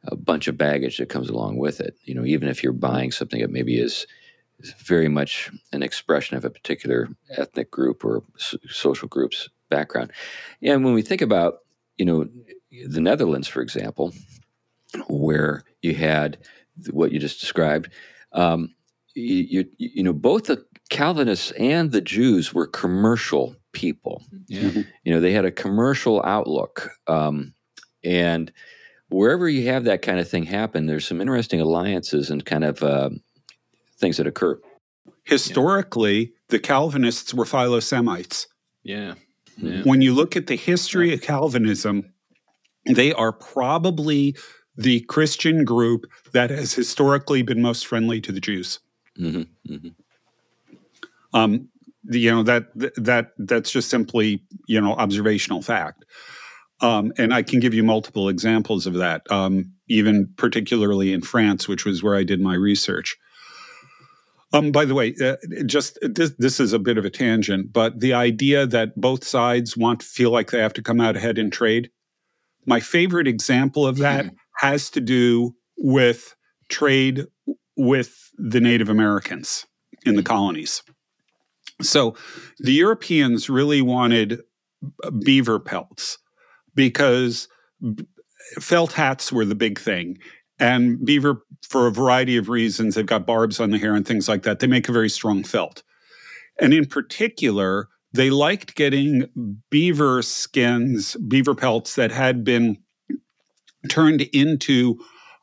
[0.05, 1.97] a bunch of baggage that comes along with it.
[2.05, 4.07] You know, even if you're buying something that maybe is
[4.61, 8.23] is very much an expression of a particular ethnic group or
[8.69, 10.13] social group's background.
[10.63, 11.61] And when we think about,
[11.97, 12.29] you know,
[12.89, 14.13] the Netherlands, for example,
[15.09, 16.39] where you had
[16.91, 17.89] what you just described,
[18.33, 18.75] um,
[19.15, 24.23] you, you, you know, both the Calvinists and the Jews were commercial people.
[24.49, 24.63] Yeah.
[24.63, 24.81] Mm-hmm.
[25.05, 26.91] You know, they had a commercial outlook.
[27.07, 27.55] Um,
[28.03, 28.53] and
[29.09, 32.83] wherever you have that kind of thing happen, there's some interesting alliances and kind of
[32.83, 33.11] uh,
[33.99, 34.61] things that occur.
[35.25, 36.27] Historically, yeah.
[36.49, 38.49] the Calvinists were Philo-Semites.
[38.83, 39.15] Yeah.
[39.59, 39.83] Yeah.
[39.83, 42.13] When you look at the history of Calvinism,
[42.87, 44.37] they are probably
[44.77, 48.81] the Christian group that has historically been most friendly to the Jews.
[49.19, 49.73] Mm-hmm.
[49.73, 49.89] Mm-hmm.
[51.33, 51.69] Um,
[52.09, 56.05] you know that that that's just simply you know observational fact.
[56.81, 61.69] Um, and I can give you multiple examples of that, um, even particularly in France,
[61.69, 63.19] which was where I did my research.
[64.53, 68.01] Um, by the way, uh, just this, this is a bit of a tangent, but
[68.01, 71.39] the idea that both sides want to feel like they have to come out ahead
[71.39, 71.91] in trade.
[72.67, 74.35] My favorite example of that hmm.
[74.57, 76.35] has to do with
[76.69, 77.27] trade
[77.77, 79.67] with the Native Americans
[80.05, 80.27] in the hmm.
[80.27, 80.83] colonies.
[81.81, 82.17] So
[82.59, 84.41] the Europeans really wanted
[85.21, 86.19] beaver pelts
[86.75, 87.49] because
[88.59, 90.19] felt hats were the big thing.
[90.61, 94.29] And beaver, for a variety of reasons, they've got barbs on the hair and things
[94.29, 94.61] like that.
[94.61, 95.83] They make a very strong felt.
[96.61, 102.77] And in particular, they liked getting beaver skins, beaver pelts that had been
[103.89, 104.99] turned into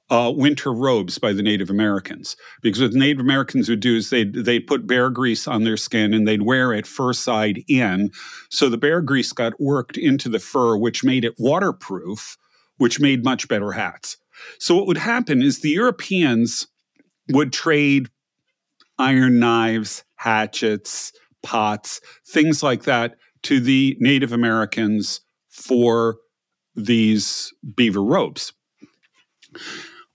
[0.09, 2.35] uh, winter robes by the Native Americans.
[2.61, 5.77] Because what the Native Americans would do is they'd, they'd put bear grease on their
[5.77, 8.11] skin and they'd wear it fur side in.
[8.49, 12.37] So the bear grease got worked into the fur, which made it waterproof,
[12.77, 14.17] which made much better hats.
[14.59, 16.67] So what would happen is the Europeans
[17.29, 18.09] would trade
[18.97, 21.11] iron knives, hatchets,
[21.43, 26.17] pots, things like that to the Native Americans for
[26.75, 28.53] these beaver robes.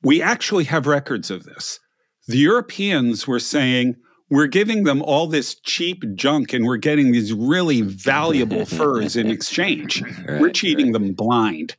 [0.03, 1.81] We actually have records of this.
[2.27, 3.97] The Europeans were saying,
[4.31, 9.31] we're giving them all this cheap junk and we're getting these really valuable furs in
[9.31, 10.03] exchange.
[10.03, 10.93] Right, we're cheating right.
[10.95, 11.77] them blind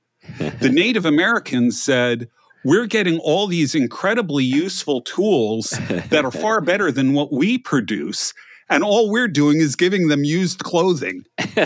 [0.60, 2.30] the Native Americans said,
[2.64, 5.72] we're getting all these incredibly useful tools
[6.10, 8.34] that are far better than what we produce.
[8.70, 11.26] And all we're doing is giving them used clothing.
[11.38, 11.60] Both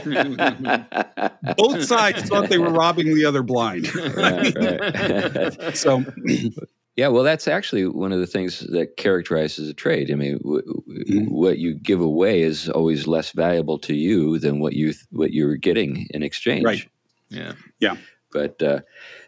[1.84, 3.94] sides thought they were robbing the other blind.
[3.96, 5.78] right, right.
[5.78, 6.04] so,
[6.96, 10.12] yeah, well, that's actually one of the things that characterizes a trade.
[10.12, 11.34] I mean, w- mm-hmm.
[11.34, 15.32] what you give away is always less valuable to you than what you th- what
[15.32, 16.66] you're getting in exchange.
[16.66, 16.90] Right.
[17.30, 17.54] Yeah.
[17.80, 17.98] Yeah.
[18.32, 18.82] But uh,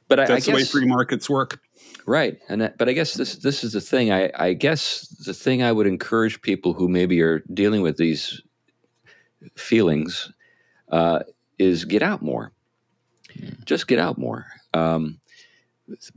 [0.08, 1.60] but that's I, I guess, the way free markets work.
[2.06, 4.12] Right, and that, but I guess this this is the thing.
[4.12, 8.42] I, I guess the thing I would encourage people who maybe are dealing with these
[9.56, 10.32] feelings
[10.92, 11.20] uh,
[11.58, 12.52] is get out more.
[13.38, 13.64] Mm.
[13.66, 14.46] Just get out more.
[14.74, 15.20] Um,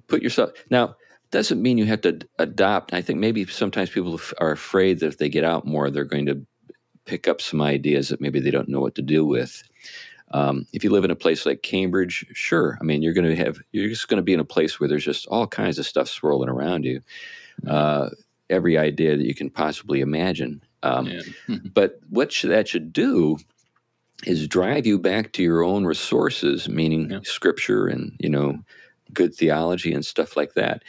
[0.09, 0.97] put yourself now.
[1.31, 2.93] Doesn't mean you have to adopt.
[2.93, 6.27] I think maybe sometimes people are afraid that if they get out more, they're going
[6.27, 6.47] to
[7.07, 9.63] pick up some ideas that maybe they don't know what to do with.
[10.33, 12.79] Um, if you live in a place like Cambridge, sure.
[12.81, 14.89] I mean, you're going to have you're just going to be in a place where
[14.89, 17.01] there's just all kinds of stuff swirling around you.
[17.63, 17.71] Mm-hmm.
[17.71, 18.09] Uh,
[18.51, 20.63] every idea that you can possibly imagine.
[20.83, 21.57] Um, yeah.
[21.75, 23.39] but what should, that should do
[24.25, 27.21] is drive you back to your own resources, meaning yeah.
[27.25, 28.59] scripture and you know
[29.13, 30.83] good theology and stuff like that,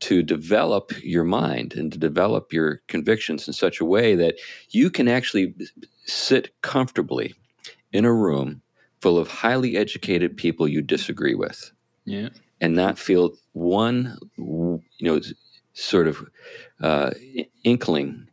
[0.00, 4.36] to develop your mind and to develop your convictions in such a way that
[4.70, 5.54] you can actually
[6.04, 7.34] sit comfortably
[7.92, 8.60] in a room
[9.00, 11.72] full of highly educated people you disagree with.
[12.04, 12.28] Yeah.
[12.60, 15.20] And not feel one, you know,
[15.72, 16.28] sort of
[16.80, 17.10] uh,
[17.64, 18.28] inkling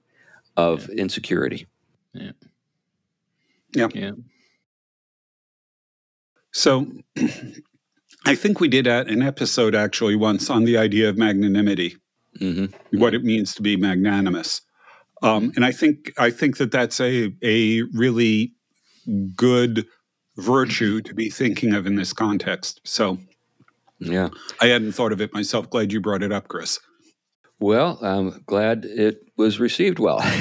[0.57, 1.01] of yeah.
[1.01, 1.67] insecurity.
[2.13, 2.31] Yeah.
[3.73, 3.87] Yeah.
[3.93, 4.11] Yeah.
[6.51, 6.87] So
[8.25, 11.97] I think we did an episode actually once on the idea of magnanimity,
[12.39, 12.97] mm-hmm.
[12.97, 14.61] what it means to be magnanimous.
[15.21, 18.53] Um, and I think I think that that's a a really
[19.35, 19.85] good
[20.37, 22.81] virtue to be thinking of in this context.
[22.83, 23.17] So,
[23.99, 24.29] yeah,
[24.61, 25.69] I hadn't thought of it myself.
[25.69, 26.79] Glad you brought it up, Chris.
[27.59, 30.21] Well, I'm glad it was received well.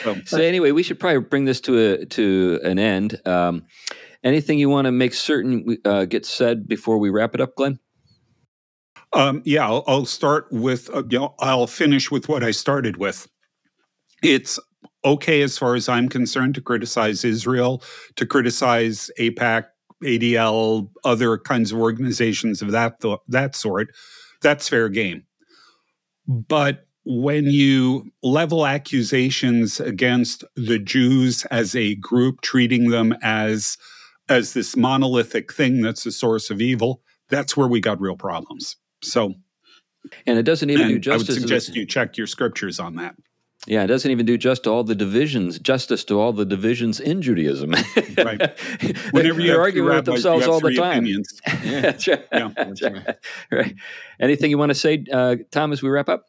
[0.24, 3.20] so anyway, we should probably bring this to a to an end.
[3.26, 3.66] Um,
[4.24, 7.78] anything you want to make certain uh, gets said before we wrap it up, Glenn?
[9.12, 10.90] Um, yeah, I'll, I'll, start with.
[10.94, 13.28] Uh, you know, I'll finish with what I started with.
[14.22, 14.58] It's
[15.06, 17.82] okay as far as I'm concerned to criticize Israel,
[18.16, 19.66] to criticize AIPAC,
[20.04, 23.94] ADL, other kinds of organizations of that th- that sort.
[24.42, 25.22] That's fair game.
[26.26, 33.78] But when you level accusations against the Jews as a group, treating them as
[34.28, 37.00] as this monolithic thing that's the source of evil,
[37.30, 38.76] that's where we got real problems.
[39.02, 39.34] So,
[40.26, 41.28] and it doesn't even do justice.
[41.28, 43.14] I would suggest you check your scriptures on that.
[43.66, 47.00] Yeah, it doesn't even do just to all the divisions, justice to all the divisions
[47.00, 47.72] in Judaism.
[48.16, 48.58] right.
[49.10, 51.06] Whenever they're arguing with themselves all the time.
[51.64, 51.80] Yeah.
[51.80, 52.26] that's right.
[52.32, 53.16] Yeah, that's right.
[53.50, 53.74] right.
[54.20, 56.26] Anything you want to say, uh, Tom, as we wrap up?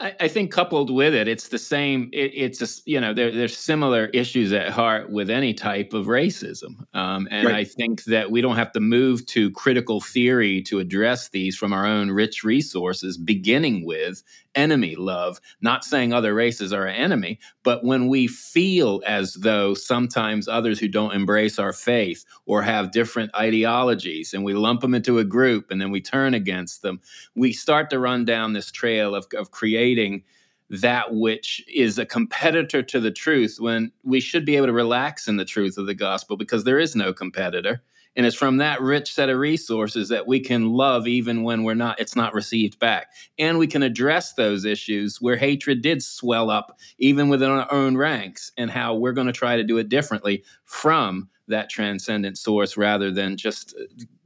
[0.00, 2.08] I, I, think coupled with it, it's the same.
[2.12, 6.06] It, it's a, you know there, there's similar issues at heart with any type of
[6.06, 7.56] racism, um, and right.
[7.56, 11.72] I think that we don't have to move to critical theory to address these from
[11.72, 14.22] our own rich resources, beginning with
[14.54, 15.40] enemy love.
[15.60, 20.78] Not saying other races are an enemy, but when we feel as though sometimes others
[20.78, 25.24] who don't embrace our faith or have different ideologies, and we lump them into a
[25.24, 27.00] group, and then we turn against them,
[27.34, 30.22] we start to run down this trail of, of creating creating
[30.68, 35.26] that which is a competitor to the truth when we should be able to relax
[35.26, 37.82] in the truth of the gospel because there is no competitor
[38.16, 41.74] and it's from that rich set of resources that we can love even when we're
[41.74, 43.08] not it's not received back
[43.38, 47.96] and we can address those issues where hatred did swell up even within our own
[47.96, 52.76] ranks and how we're going to try to do it differently from that transcendent source
[52.76, 53.74] rather than just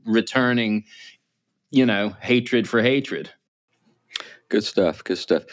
[0.04, 0.84] returning
[1.70, 3.30] you know hatred for hatred
[4.48, 5.02] Good stuff.
[5.02, 5.44] Good stuff.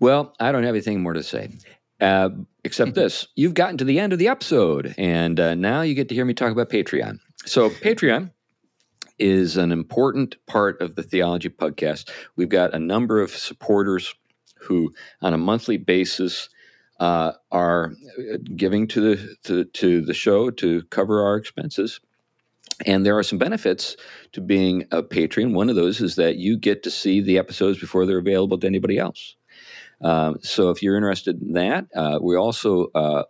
[0.00, 1.50] Well, I don't have anything more to say.
[2.00, 2.30] Uh,
[2.64, 6.08] except this you've gotten to the end of the episode, and uh, now you get
[6.08, 7.18] to hear me talk about Patreon.
[7.44, 8.30] So, Patreon
[9.18, 12.10] is an important part of the Theology Pugcast.
[12.36, 14.14] We've got a number of supporters
[14.58, 16.48] who, on a monthly basis,
[17.00, 22.00] uh, are uh, giving to the to, to the show to cover our expenses.
[22.86, 23.96] And there are some benefits
[24.32, 25.52] to being a patron.
[25.52, 28.66] One of those is that you get to see the episodes before they're available to
[28.66, 29.36] anybody else.
[30.00, 33.24] Um, so if you're interested in that, uh, we also, uh,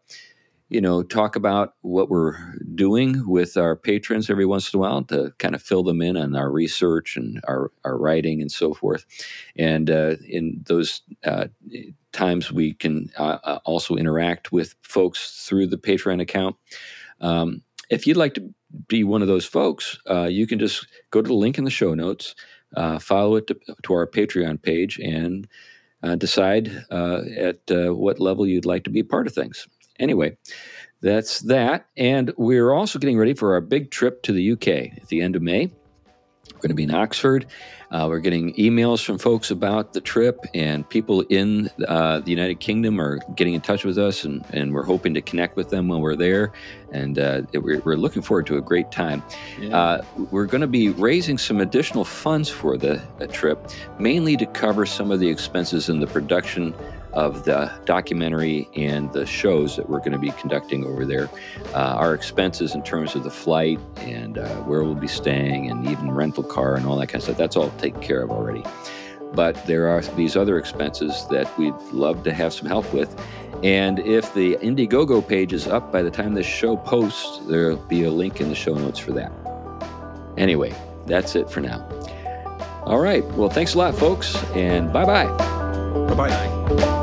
[0.72, 2.38] you know, talk about what we're
[2.74, 6.16] doing with our patrons every once in a while to kind of fill them in
[6.16, 9.04] on our research and our, our writing and so forth.
[9.54, 11.48] And uh, in those uh,
[12.12, 16.56] times, we can uh, uh, also interact with folks through the Patreon account.
[17.20, 18.54] Um, if you'd like to
[18.88, 21.70] be one of those folks, uh, you can just go to the link in the
[21.70, 22.34] show notes,
[22.76, 25.46] uh, follow it to, to, our Patreon page, and
[26.16, 29.68] decide at what level you'd like to be a part of things.
[30.02, 30.36] Anyway,
[31.00, 31.86] that's that.
[31.96, 35.36] And we're also getting ready for our big trip to the UK at the end
[35.36, 35.70] of May.
[36.54, 37.46] We're going to be in Oxford.
[37.92, 42.58] Uh, we're getting emails from folks about the trip, and people in uh, the United
[42.58, 45.88] Kingdom are getting in touch with us, and, and we're hoping to connect with them
[45.88, 46.52] when we're there.
[46.90, 49.22] And uh, it, we're, we're, looking forward to a great time.
[49.60, 49.76] Yeah.
[49.76, 54.84] Uh, we're going to be raising some additional funds for the trip, mainly to cover
[54.86, 56.74] some of the expenses in the production
[57.12, 61.28] of the documentary and the shows that we're going to be conducting over there.
[61.74, 65.86] Uh, our expenses in terms of the flight and uh, where we'll be staying and
[65.86, 68.64] even rental car and all that kind of stuff, that's all taken care of already.
[69.34, 73.18] But there are these other expenses that we'd love to have some help with.
[73.62, 78.04] And if the Indiegogo page is up by the time this show posts, there'll be
[78.04, 79.32] a link in the show notes for that.
[80.36, 80.74] Anyway,
[81.06, 81.86] that's it for now.
[82.84, 83.24] All right.
[83.32, 85.26] Well, thanks a lot, folks, and bye bye.
[86.08, 86.98] Bye bye.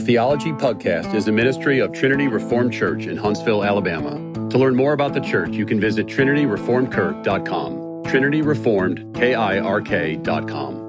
[0.00, 4.12] The Theology Pugcast is a ministry of Trinity Reformed Church in Huntsville, Alabama.
[4.48, 8.04] To learn more about the church, you can visit trinityreformedkirk.com.
[8.04, 10.79] trinityreformedkirk.com.